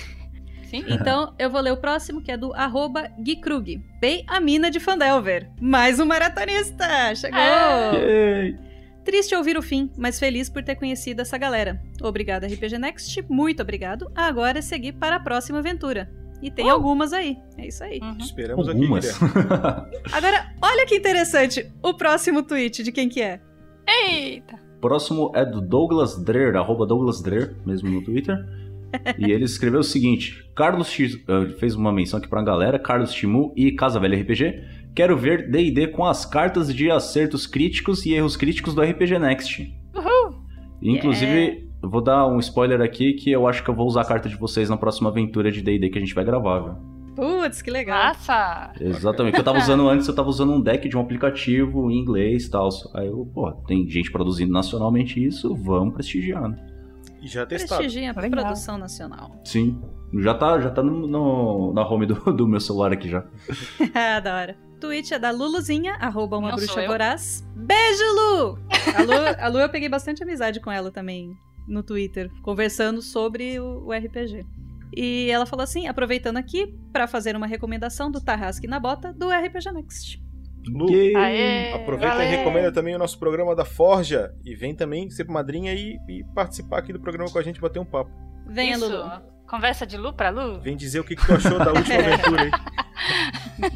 [0.72, 0.86] Sim?
[0.88, 3.84] Então, eu vou ler o próximo, que é do arroba Gui Krug.
[4.00, 5.52] Bem a mina de Fandelver.
[5.60, 7.14] Mais um maratonista!
[7.14, 7.38] Chegou!
[7.38, 8.58] Yay!
[9.04, 11.82] Triste ouvir o fim, mas feliz por ter conhecido essa galera.
[12.02, 13.22] Obrigada, RPG Next.
[13.28, 14.10] Muito obrigado.
[14.16, 16.10] Agora é seguir para a próxima aventura.
[16.42, 17.38] E tem algumas aí.
[17.58, 18.00] É isso aí.
[18.02, 18.18] Uhum.
[18.18, 19.22] Esperamos Algumas.
[19.22, 19.98] aqui.
[20.14, 21.70] Agora, olha que interessante.
[21.84, 23.42] O próximo tweet de quem que é?
[23.86, 24.58] Eita!
[24.80, 28.38] Próximo é do Douglas Dreher, arroba Douglas Dreher, mesmo no Twitter.
[29.18, 31.18] E ele escreveu o seguinte: Carlos X.
[31.28, 34.82] eh, fez uma menção aqui pra galera, Carlos Timu e Casa Velha RPG.
[34.94, 39.74] Quero ver DD com as cartas de acertos críticos e erros críticos do RPG Next.
[39.96, 40.36] Uhul!
[40.82, 44.06] Inclusive, eu vou dar um spoiler aqui que eu acho que eu vou usar a
[44.06, 46.92] carta de vocês na próxima aventura de DD que a gente vai gravar, viu?
[47.16, 48.06] Putz, que legal.
[48.06, 48.72] Massa!
[48.80, 49.34] Exatamente.
[49.34, 52.00] O que eu tava usando antes, eu tava usando um deck de um aplicativo em
[52.00, 52.70] inglês e tal.
[52.96, 56.58] Aí eu, pô, tem gente produzindo nacionalmente isso, vamos prestigiar, né?
[57.22, 57.80] E já testado.
[57.82, 58.42] Prestigia a Legal.
[58.44, 59.40] produção nacional.
[59.46, 59.82] Sim.
[60.20, 63.24] Já tá, já tá no, no- na home do, do meu celular aqui já.
[63.94, 64.58] Ah, da hora.
[64.80, 67.48] Tweet é da Luluzinha, arroba uma Não bruxa voraz.
[67.56, 68.58] Beijo, Lu!
[68.98, 73.60] A Lu, a Lu eu peguei bastante amizade com ela também no Twitter, conversando sobre
[73.60, 74.44] o, o RPG.
[74.98, 79.30] E ela falou assim, aproveitando aqui, pra fazer uma recomendação do Tarrasque na Bota do
[79.30, 80.22] RPG Next.
[80.68, 80.88] Lu!
[81.18, 82.32] Aê, aproveita valeu.
[82.32, 84.32] e recomenda também o nosso programa da Forja.
[84.46, 87.80] E vem também ser madrinha e, e participar aqui do programa com a gente, bater
[87.80, 88.12] um papo.
[88.48, 88.86] Venha, Isso.
[88.90, 89.10] Lulu.
[89.50, 90.62] Conversa de Lu pra Lu?
[90.62, 92.52] Vem dizer o que, que tu achou da última aventura aí.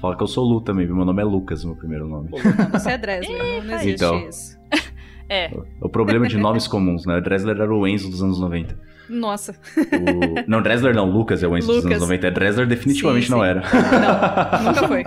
[0.00, 2.30] Fala que eu sou Lu também, meu nome é Lucas, meu primeiro nome.
[2.30, 4.28] Não, você é Dresler, não, não existe Então.
[4.28, 4.58] isso.
[5.28, 5.50] É.
[5.80, 7.16] O problema de nomes comuns, né?
[7.16, 8.76] O Dresler era o Enzo dos anos 90.
[9.08, 10.50] Nossa, O...
[10.50, 11.92] Não, Dresler não, Lucas é o Enzo dos Lucas.
[11.92, 12.30] anos 90.
[12.32, 13.46] Dresler definitivamente Sim, não sim.
[13.46, 13.60] era.
[13.62, 15.04] não, nunca foi.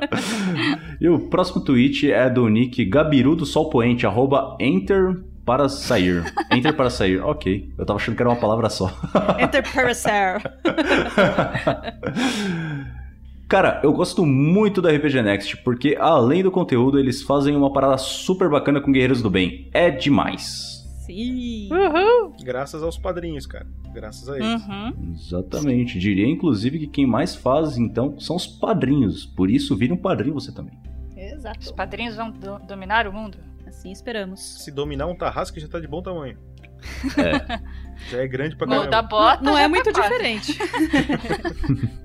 [1.00, 5.16] E o próximo tweet é do nick Gabiru do Sol Poente, arroba enter
[5.48, 6.24] para sair.
[6.52, 7.72] Enter para sair, ok.
[7.78, 8.92] Eu tava achando que era uma palavra só.
[9.40, 10.40] Enter Paracel.
[13.48, 17.96] Cara, eu gosto muito do RPG Next, porque além do conteúdo, eles fazem uma parada
[17.96, 19.70] super bacana com Guerreiros do Bem.
[19.72, 20.77] É demais.
[21.08, 21.68] Sim.
[21.72, 22.34] Uhul.
[22.42, 23.66] Graças aos padrinhos, cara.
[23.92, 24.62] Graças a eles.
[24.66, 25.12] Uhum.
[25.14, 25.98] Exatamente.
[25.98, 29.24] Diria, inclusive, que quem mais faz, então, são os padrinhos.
[29.26, 30.78] Por isso, vira um padrinho você também.
[31.10, 31.74] Os Exato.
[31.74, 33.38] padrinhos vão do- dominar o mundo?
[33.66, 34.40] Assim esperamos.
[34.62, 36.38] Se dominar um tarrasque já tá de bom tamanho.
[37.16, 37.58] É.
[38.12, 38.90] Já é grande pra Não, caramba.
[38.92, 40.08] da bota Não já é tá muito quase.
[40.08, 40.58] diferente.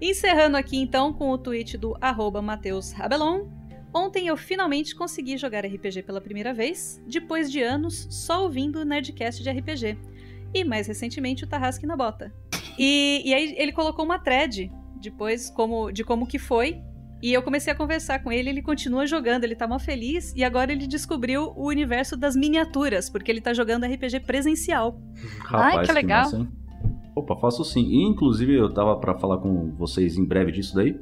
[0.00, 3.46] Encerrando aqui então com o tweet do arroba Matheus Rabelon.
[3.94, 8.84] Ontem eu finalmente consegui jogar RPG pela primeira vez, depois de anos só ouvindo o
[8.84, 9.96] Nerdcast de RPG.
[10.52, 12.32] E mais recentemente o Tarrasque na Bota.
[12.76, 14.70] E, e aí ele colocou uma thread
[15.00, 16.82] depois como, de como que foi.
[17.22, 20.34] E eu comecei a conversar com ele, ele continua jogando, ele tá mó feliz.
[20.36, 25.00] E agora ele descobriu o universo das miniaturas, porque ele tá jogando RPG presencial.
[25.38, 26.24] Rapaz, que legal.
[26.24, 26.48] massa?
[27.14, 27.84] Opa, faço sim.
[27.86, 31.00] E, inclusive, eu tava pra falar com vocês em breve disso daí.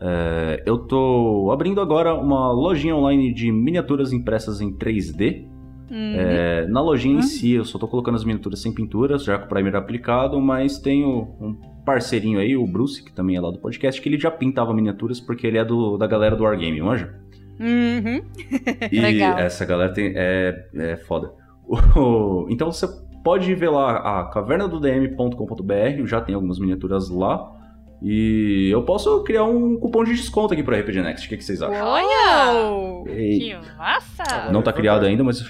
[0.00, 5.46] É, eu tô abrindo agora uma lojinha online de miniaturas impressas em 3D.
[5.90, 6.14] Uhum.
[6.16, 7.22] É, na lojinha em Uhum.
[7.22, 10.78] si, eu só tô colocando as miniaturas sem pinturas, já com o primer aplicado, mas
[10.78, 14.30] tenho um parceirinho aí, o Bruce, que também é lá do podcast, que ele já
[14.30, 17.14] pintava miniaturas porque ele é do, da galera do Wargame, manja?
[17.60, 18.20] Uhum.
[18.92, 19.38] E Legal.
[19.38, 21.30] essa galera tem, é, é foda.
[22.50, 22.86] Então você
[23.24, 27.52] pode ver lá a cavernadodm.com.br, já tem algumas miniaturas lá.
[28.02, 31.26] E eu posso criar um cupom de desconto aqui para RPG Next.
[31.26, 31.86] O que, que vocês acham?
[31.86, 33.04] Olha!
[33.04, 34.50] Que massa!
[34.52, 35.40] não tá criado ainda, mas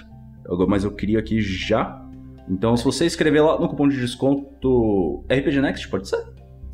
[0.48, 2.02] eu, mas eu crio aqui já.
[2.48, 6.24] Então, se você escrever lá no cupom de desconto RPG Next, pode ser?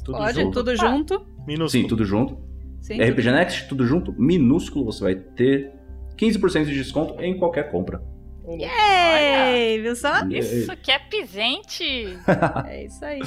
[0.05, 0.59] Tudo Pode, junto.
[0.59, 1.27] tudo junto.
[1.47, 1.71] Minúsculo.
[1.71, 2.37] Sim, tudo junto.
[2.81, 5.73] Sim, RPG Next, tudo junto, minúsculo, você vai ter
[6.17, 8.03] 15% de desconto em qualquer compra.
[8.49, 10.27] Ei, viu só?
[10.29, 12.19] Isso que é pisente!
[12.67, 13.21] É isso aí.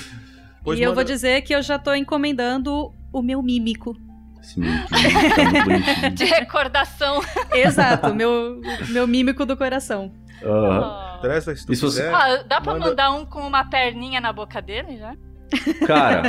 [0.66, 3.96] Pois e eu manda- vou dizer que eu já tô encomendando o meu mímico.
[4.42, 6.12] Esse menino aqui tá muito bonitinho.
[6.14, 7.22] De recordação.
[7.54, 8.60] Exato, o meu,
[8.90, 10.12] meu mímico do coração.
[10.44, 11.26] Oh.
[11.56, 14.62] Se tu você- quiser, Ah, dá pra manda- mandar um com uma perninha na boca
[14.62, 15.16] dele já?
[15.88, 16.24] Cara,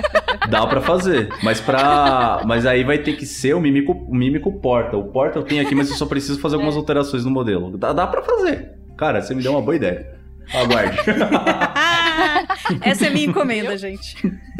[0.50, 2.40] dá pra fazer, mas pra.
[2.44, 4.96] Mas aí vai ter que ser o mímico, o mímico porta.
[4.96, 7.76] O porta eu tenho aqui, mas eu só preciso fazer algumas alterações no modelo.
[7.78, 8.72] Dá, dá pra fazer.
[8.96, 10.18] Cara, você me deu uma boa ideia.
[10.52, 10.98] Aguarde.
[12.82, 14.16] Essa é minha encomenda, gente.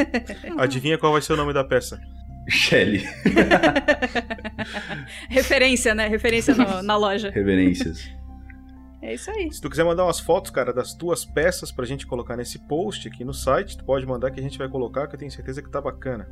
[0.59, 2.01] adivinha qual vai ser o nome da peça?
[2.49, 3.05] Shelly,
[5.29, 6.09] Referência, né?
[6.09, 7.31] Referência no- na loja.
[7.31, 8.09] reverências.
[9.01, 9.53] É isso aí.
[9.53, 13.09] Se tu quiser mandar umas fotos, cara, das tuas peças pra gente colocar nesse post
[13.09, 15.61] aqui no site, tu pode mandar que a gente vai colocar, que eu tenho certeza
[15.63, 16.29] que tá bacana.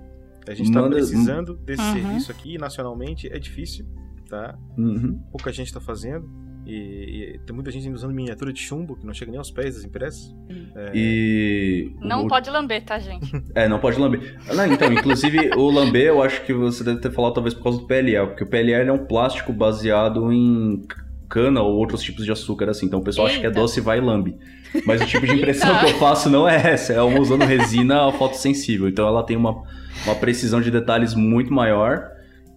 [0.49, 1.93] A gente tá Manda- precisando desse Uhum.
[1.93, 3.87] serviço aqui, nacionalmente é difícil,
[4.29, 4.57] tá?
[4.79, 5.21] Uhum.
[5.33, 6.29] Pouca gente tá fazendo.
[6.67, 9.51] E, e tem muita gente ainda usando miniatura de chumbo, que não chega nem aos
[9.51, 10.35] pés das impressas.
[10.77, 11.91] É, E.
[12.01, 13.31] Não o- pode lamber, tá, gente?
[13.55, 14.37] É, não pode lamber.
[14.55, 17.79] Não, então, inclusive, o lamber eu acho que você deve ter falado talvez por causa
[17.79, 20.83] do PLL, porque o PLL é um plástico baseado em
[21.29, 22.87] cana ou outros tipos de açúcar, assim.
[22.87, 23.61] Então o pessoal acha que é Eita.
[23.61, 24.37] doce e vai e lambe.
[24.85, 28.11] Mas o tipo de impressão que eu faço não é essa, é uma usando resina
[28.13, 28.89] fotossensível.
[28.89, 29.63] Então ela tem uma,
[30.05, 32.09] uma precisão de detalhes muito maior.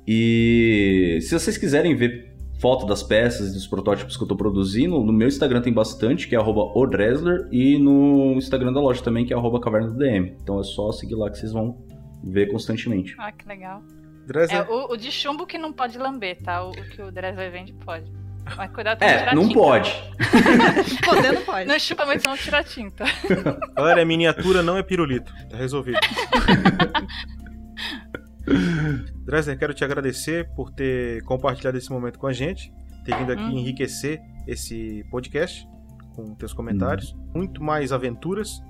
[0.07, 2.32] E se vocês quiserem ver
[2.63, 6.29] foto das peças e dos protótipos que eu tô produzindo, no meu Instagram tem bastante,
[6.29, 9.97] que é arroba odresler, e no Instagram da loja também, que é arroba caverna do
[9.97, 10.37] DM.
[10.41, 11.77] Então é só seguir lá que vocês vão
[12.23, 13.15] ver constantemente.
[13.19, 13.81] Ah, que legal.
[14.25, 16.63] Dresler, É, o, o de chumbo que não pode lamber, tá?
[16.63, 18.09] O, o que o Dresler vende pode.
[18.55, 19.59] Mas cuidado pra É, tirar não tinta.
[19.59, 20.03] pode.
[21.05, 21.67] Podendo, pode.
[21.67, 23.03] Não chupa muito, senão tira tinta.
[23.75, 25.33] galera, é miniatura, não é pirulito.
[25.49, 25.99] Tá resolvido.
[29.25, 32.73] Dresler, quero te agradecer por ter compartilhado esse momento com a gente,
[33.05, 33.57] ter vindo aqui Uhum.
[33.57, 35.67] enriquecer esse podcast
[36.15, 37.15] com teus comentários.
[37.33, 38.61] Muito mais aventuras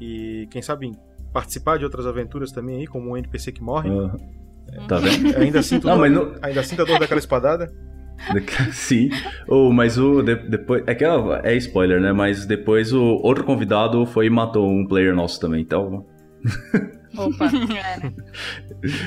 [0.00, 0.92] e, quem sabe,
[1.32, 3.88] participar de outras aventuras também aí, como um NPC que morre.
[3.90, 5.36] Ah, tá vendo?
[5.38, 7.72] Ainda sinto, Não, dor, não- ainda sinto a dor daquela espadada.
[8.72, 9.08] Sim.
[9.48, 10.22] Oh, mas o.
[10.22, 11.08] de- depois, é que é,
[11.44, 12.12] é spoiler, né?
[12.12, 15.62] Mas depois o outro convidado foi e matou um player nosso também.
[15.62, 16.06] Então.
[17.16, 17.50] Opa.
[17.76, 18.00] É?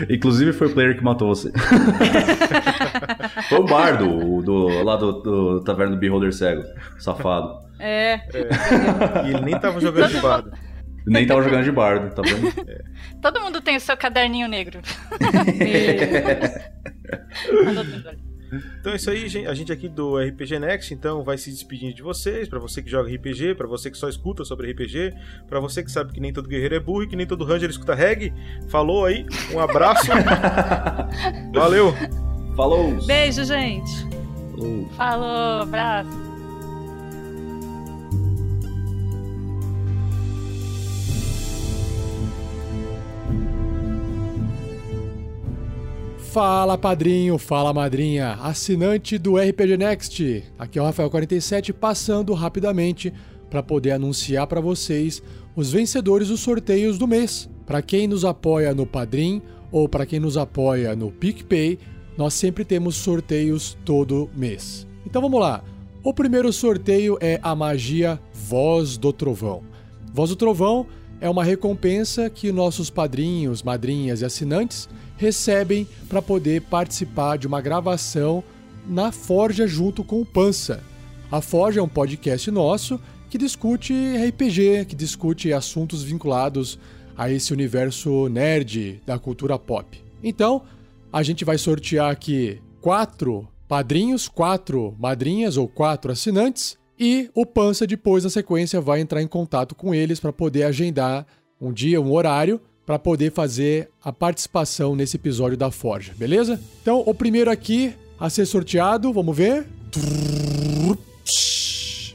[0.14, 1.52] Inclusive foi o player que matou você.
[3.50, 6.64] foi o bardo, o do, lá do, do Taverna do Beholder Cego,
[6.98, 7.66] safado.
[7.80, 8.20] É.
[9.26, 10.52] E ele nem tava jogando de bardo.
[11.08, 12.52] Nem tava jogando de bardo, tá vendo?
[13.22, 14.82] Todo mundo tem o seu caderninho negro.
[17.80, 18.25] Ali.
[18.80, 19.48] Então é isso aí, gente.
[19.48, 22.48] A gente aqui do RPG Next, então, vai se despedindo de vocês.
[22.48, 25.14] Pra você que joga RPG, pra você que só escuta sobre RPG,
[25.48, 27.70] pra você que sabe que nem todo guerreiro é burro e que nem todo ranger
[27.70, 28.34] escuta reggae.
[28.70, 30.08] Falou aí, um abraço.
[31.54, 31.94] Valeu!
[32.56, 33.06] Falou!
[33.06, 33.92] Beijo, gente.
[34.56, 34.90] Falou.
[34.96, 36.25] Falou, abraço.
[46.36, 50.44] Fala padrinho, fala madrinha, assinante do RPG Next.
[50.60, 53.14] Aqui é o Rafael47 passando rapidamente
[53.50, 55.24] para poder anunciar para vocês
[55.56, 57.50] os vencedores dos sorteios do mês.
[57.66, 61.80] Para quem nos apoia no Padrim ou para quem nos apoia no PicPay,
[62.18, 64.86] nós sempre temos sorteios todo mês.
[65.06, 65.64] Então vamos lá.
[66.04, 69.64] O primeiro sorteio é a magia Voz do Trovão.
[70.14, 70.86] Voz do Trovão
[71.22, 77.62] é uma recompensa que nossos padrinhos, madrinhas e assinantes recebem para poder participar de uma
[77.62, 78.44] gravação
[78.88, 80.84] na Forja junto com o Pança.
[81.32, 83.00] A Forja é um podcast nosso
[83.30, 86.80] que discute RPG, que discute assuntos vinculados
[87.18, 90.04] a esse universo nerd da cultura pop.
[90.24, 90.64] Então,
[91.12, 97.86] a gente vai sortear aqui quatro padrinhos, quatro madrinhas ou quatro assinantes e o Pança
[97.86, 101.26] depois na sequência vai entrar em contato com eles para poder agendar
[101.60, 106.60] um dia, um horário para poder fazer a participação nesse episódio da Forja, beleza?
[106.82, 109.68] Então, o primeiro aqui a ser sorteado, vamos ver.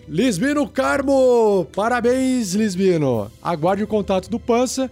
[0.09, 1.67] Lisbino Carmo!
[1.75, 3.31] Parabéns, Lisbino!
[3.43, 4.91] Aguarde o contato do Pança.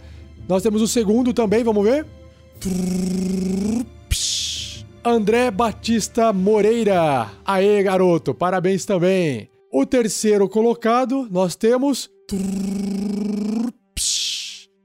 [0.49, 2.07] Nós temos o segundo também, vamos ver.
[5.05, 7.31] André Batista Moreira.
[7.45, 9.49] Aê, garoto, parabéns também.
[9.72, 12.11] O terceiro colocado, nós temos.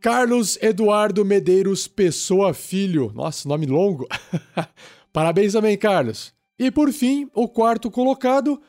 [0.04, 3.10] Carlos Eduardo Medeiros Pessoa Filho.
[3.16, 4.06] Nossa, nome longo.
[5.14, 6.34] Parabéns também, Carlos.
[6.60, 8.62] E por fim, o quarto colocado.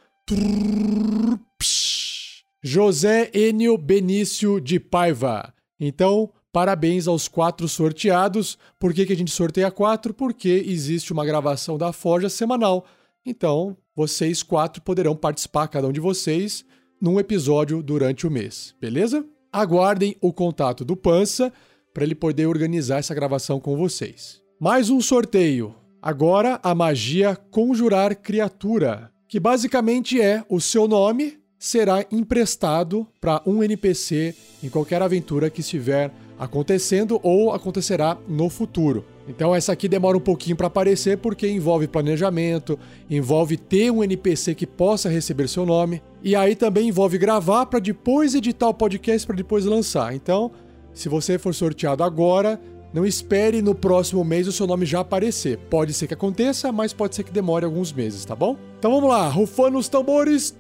[2.63, 5.53] José Enio Benício de Paiva.
[5.81, 8.57] Então, parabéns aos quatro sorteados.
[8.79, 10.15] Por que, que a gente sorteia quatro?
[10.15, 12.87] Porque existe uma gravação da Forja semanal.
[13.27, 16.65] Então, vocês quatro poderão participar, cada um de vocês,
[17.01, 19.27] num episódio durante o mês, beleza?
[19.55, 21.53] Aguardem o contato do Pança
[21.93, 24.43] para ele poder organizar essa gravação com vocês.
[24.59, 25.77] Mais um sorteio.
[26.03, 33.63] Agora a magia Conjurar Criatura, que basicamente é o seu nome será emprestado para um
[33.63, 39.14] NPC em qualquer aventura que estiver acontecendo ou acontecerá no futuro.
[39.27, 44.55] Então essa aqui demora um pouquinho para aparecer porque envolve planejamento, envolve ter um NPC
[44.55, 49.27] que possa receber seu nome e aí também envolve gravar para depois editar o podcast
[49.27, 50.15] para depois lançar.
[50.15, 50.51] Então,
[50.93, 52.61] se você for sorteado agora,
[52.93, 55.59] não espere no próximo mês o seu nome já aparecer.
[55.71, 58.57] Pode ser que aconteça, mas pode ser que demore alguns meses, tá bom?
[58.79, 60.55] Então vamos lá, rufando os tambores.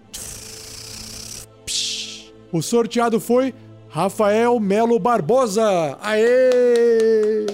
[2.50, 3.54] O sorteado foi
[3.88, 5.96] Rafael Melo Barbosa.
[6.00, 7.46] Aê!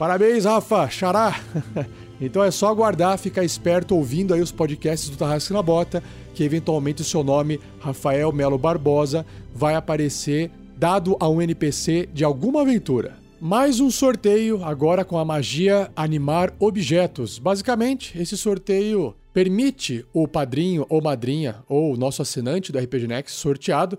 [0.00, 1.38] Parabéns, Rafa, xará!
[2.18, 6.42] então é só aguardar, ficar esperto ouvindo aí os podcasts do Tarrasque na Bota, que
[6.42, 12.62] eventualmente o seu nome, Rafael Melo Barbosa, vai aparecer dado a um NPC de alguma
[12.62, 13.18] aventura.
[13.38, 17.38] Mais um sorteio, agora com a magia Animar Objetos.
[17.38, 23.98] Basicamente, esse sorteio permite o padrinho ou madrinha, ou nosso assinante do RPG Next sorteado,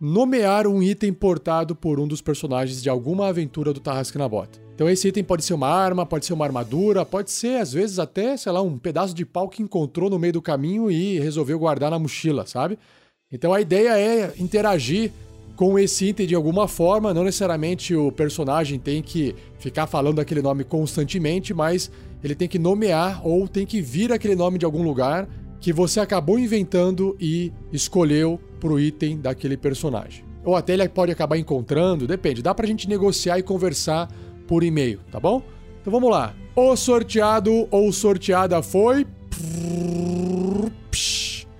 [0.00, 4.69] nomear um item portado por um dos personagens de alguma aventura do Tarrasque na Bota.
[4.80, 7.98] Então esse item pode ser uma arma, pode ser uma armadura, pode ser às vezes
[7.98, 11.58] até, sei lá, um pedaço de pau que encontrou no meio do caminho e resolveu
[11.58, 12.78] guardar na mochila, sabe?
[13.30, 15.12] Então a ideia é interagir
[15.54, 20.40] com esse item de alguma forma, não necessariamente o personagem tem que ficar falando aquele
[20.40, 21.90] nome constantemente, mas
[22.24, 25.28] ele tem que nomear ou tem que vir aquele nome de algum lugar
[25.60, 30.24] que você acabou inventando e escolheu pro item daquele personagem.
[30.42, 34.08] Ou até ele pode acabar encontrando, depende, dá pra gente negociar e conversar
[34.50, 35.40] por e-mail, tá bom?
[35.80, 36.34] Então vamos lá.
[36.56, 39.06] O sorteado ou sorteada foi.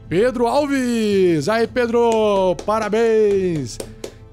[0.08, 1.48] Pedro Alves!
[1.48, 2.56] Aí, Pedro!
[2.66, 3.78] Parabéns!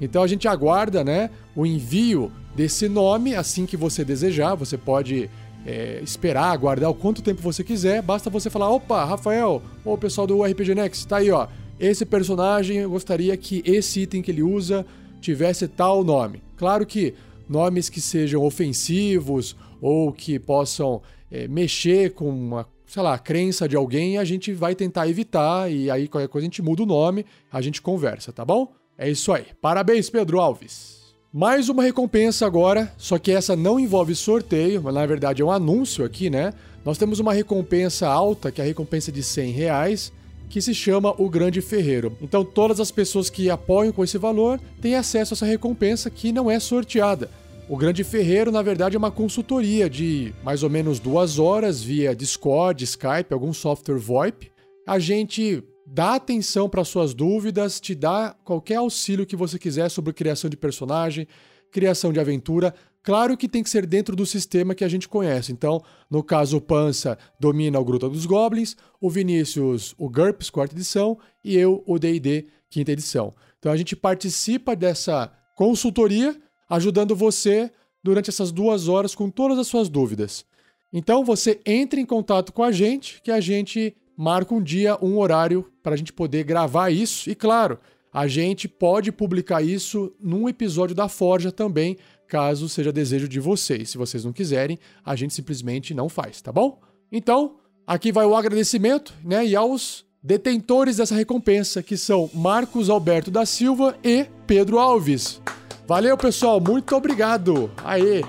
[0.02, 4.56] Então a gente aguarda, né, o envio desse nome assim que você desejar.
[4.56, 5.30] Você pode
[5.64, 8.02] é, esperar, aguardar o quanto tempo você quiser.
[8.02, 11.48] Basta você falar: opa, Rafael, ou o pessoal do RPG Next, tá aí, ó.
[11.80, 14.84] Esse personagem eu gostaria que esse item que ele usa
[15.22, 16.42] tivesse tal nome.
[16.58, 17.14] Claro que
[17.48, 23.76] nomes que sejam ofensivos ou que possam é, mexer com uma, sei lá, crença de
[23.76, 27.26] alguém, a gente vai tentar evitar e aí qualquer coisa a gente muda o nome,
[27.52, 28.72] a gente conversa, tá bom?
[28.98, 29.46] É isso aí.
[29.62, 30.98] Parabéns, Pedro Alves.
[31.32, 35.52] Mais uma recompensa agora, só que essa não envolve sorteio, mas na verdade é um
[35.52, 36.54] anúncio aqui, né?
[36.84, 40.14] Nós temos uma recompensa alta, que é a recompensa de 100 reais,
[40.50, 42.18] que se chama o Grande Ferreiro.
[42.22, 46.32] Então todas as pessoas que apoiam com esse valor têm acesso a essa recompensa que
[46.32, 47.30] não é sorteada.
[47.70, 52.16] O Grande Ferreiro, na verdade, é uma consultoria de mais ou menos duas horas via
[52.16, 54.50] Discord, Skype, algum software VoIP.
[54.88, 60.14] A gente dá atenção para suas dúvidas, te dá qualquer auxílio que você quiser sobre
[60.14, 61.28] criação de personagem,
[61.70, 62.74] criação de aventura.
[63.08, 65.54] Claro que tem que ser dentro do sistema que a gente conhece.
[65.54, 65.82] Então,
[66.12, 71.18] no caso, o Pança domina o Gruta dos Goblins, o Vinícius o GURPS, quarta edição,
[71.42, 73.34] e eu o D&D, quinta edição.
[73.60, 76.36] Então a gente participa dessa consultoria
[76.70, 77.72] ajudando você
[78.04, 80.44] durante essas duas horas com todas as suas dúvidas.
[80.92, 85.18] Então você entre em contato com a gente, que a gente marca um dia, um
[85.18, 87.30] horário para a gente poder gravar isso.
[87.30, 87.80] E claro,
[88.12, 91.96] a gente pode publicar isso num episódio da Forja também,
[92.28, 93.90] caso seja desejo de vocês.
[93.90, 96.80] Se vocês não quiserem, a gente simplesmente não faz, tá bom?
[97.12, 97.56] Então,
[97.86, 99.46] aqui vai o agradecimento, né?
[99.46, 105.42] E aos detentores dessa recompensa, que são Marcos Alberto da Silva e Pedro Alves.
[105.88, 107.72] Valeu, pessoal, muito obrigado.
[107.84, 108.22] Aê!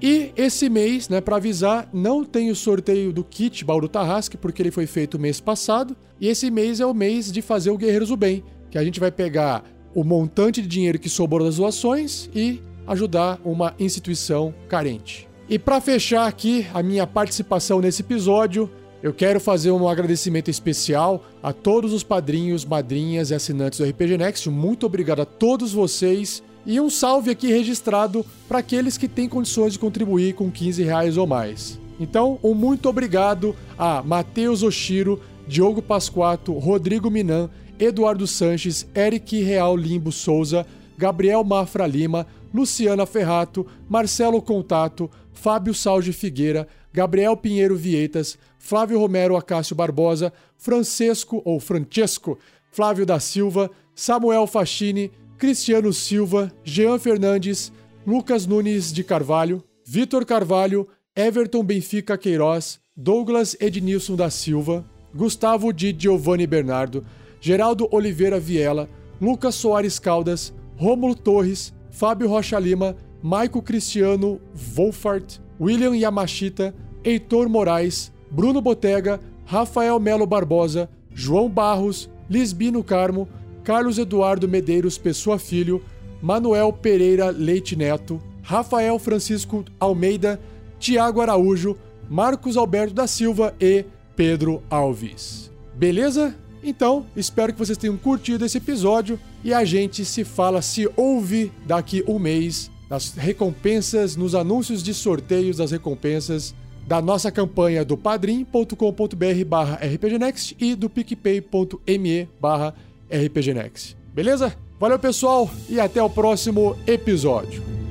[0.00, 4.60] E esse mês, né, para avisar, não tem o sorteio do kit do Tarrasque, porque
[4.60, 5.96] ele foi feito mês passado.
[6.20, 9.00] E esse mês é o mês de fazer o Guerreiros do Bem, que a gente
[9.00, 9.64] vai pegar
[9.94, 15.28] o montante de dinheiro que sobrou das doações e ajudar uma instituição carente.
[15.48, 18.70] E para fechar aqui a minha participação nesse episódio,
[19.02, 24.16] eu quero fazer um agradecimento especial a todos os padrinhos, madrinhas e assinantes do RPG
[24.16, 24.48] Next.
[24.48, 29.74] Muito obrigado a todos vocês e um salve aqui registrado para aqueles que têm condições
[29.74, 31.78] de contribuir com 15 reais ou mais.
[32.00, 39.76] Então, um muito obrigado a Matheus Oshiro, Diogo Pasquato, Rodrigo Minan, Eduardo Sanches, Eric Real
[39.76, 40.66] Limbo Souza,
[40.96, 49.36] Gabriel Mafra Lima, Luciana Ferrato, Marcelo Contato, Fábio Salge Figueira, Gabriel Pinheiro Vieitas, Flávio Romero
[49.36, 52.38] Acácio Barbosa, Francesco ou Francesco,
[52.70, 57.72] Flávio da Silva, Samuel Fachini, Cristiano Silva, Jean Fernandes,
[58.06, 60.86] Lucas Nunes de Carvalho, Vitor Carvalho,
[61.16, 67.04] Everton Benfica Queiroz, Douglas Ednilson da Silva, Gustavo de Giovanni Bernardo,
[67.40, 68.88] Geraldo Oliveira Viela,
[69.20, 74.40] Lucas Soares Caldas, Rômulo Torres, Fábio Rocha Lima, Maico Cristiano
[74.76, 76.74] Wolfart, William Yamashita,
[77.04, 83.28] Heitor Moraes, Bruno Botega, Rafael Melo Barbosa, João Barros, Lisbino Carmo,
[83.62, 85.84] Carlos Eduardo Medeiros Pessoa Filho,
[86.20, 90.40] Manuel Pereira Leite Neto, Rafael Francisco Almeida,
[90.80, 91.76] Tiago Araújo,
[92.10, 93.84] Marcos Alberto da Silva e
[94.16, 95.48] Pedro Alves.
[95.76, 96.34] Beleza?
[96.64, 101.52] Então, espero que vocês tenham curtido esse episódio e a gente se fala, se ouve
[101.66, 106.54] daqui um mês nas recompensas, nos anúncios de sorteios das recompensas
[106.86, 112.74] da nossa campanha do padrim.com.br barra rpgnext e do picpay.me barra
[113.10, 113.96] RPG Next.
[114.14, 114.54] Beleza?
[114.78, 117.83] Valeu, pessoal, e até o próximo episódio.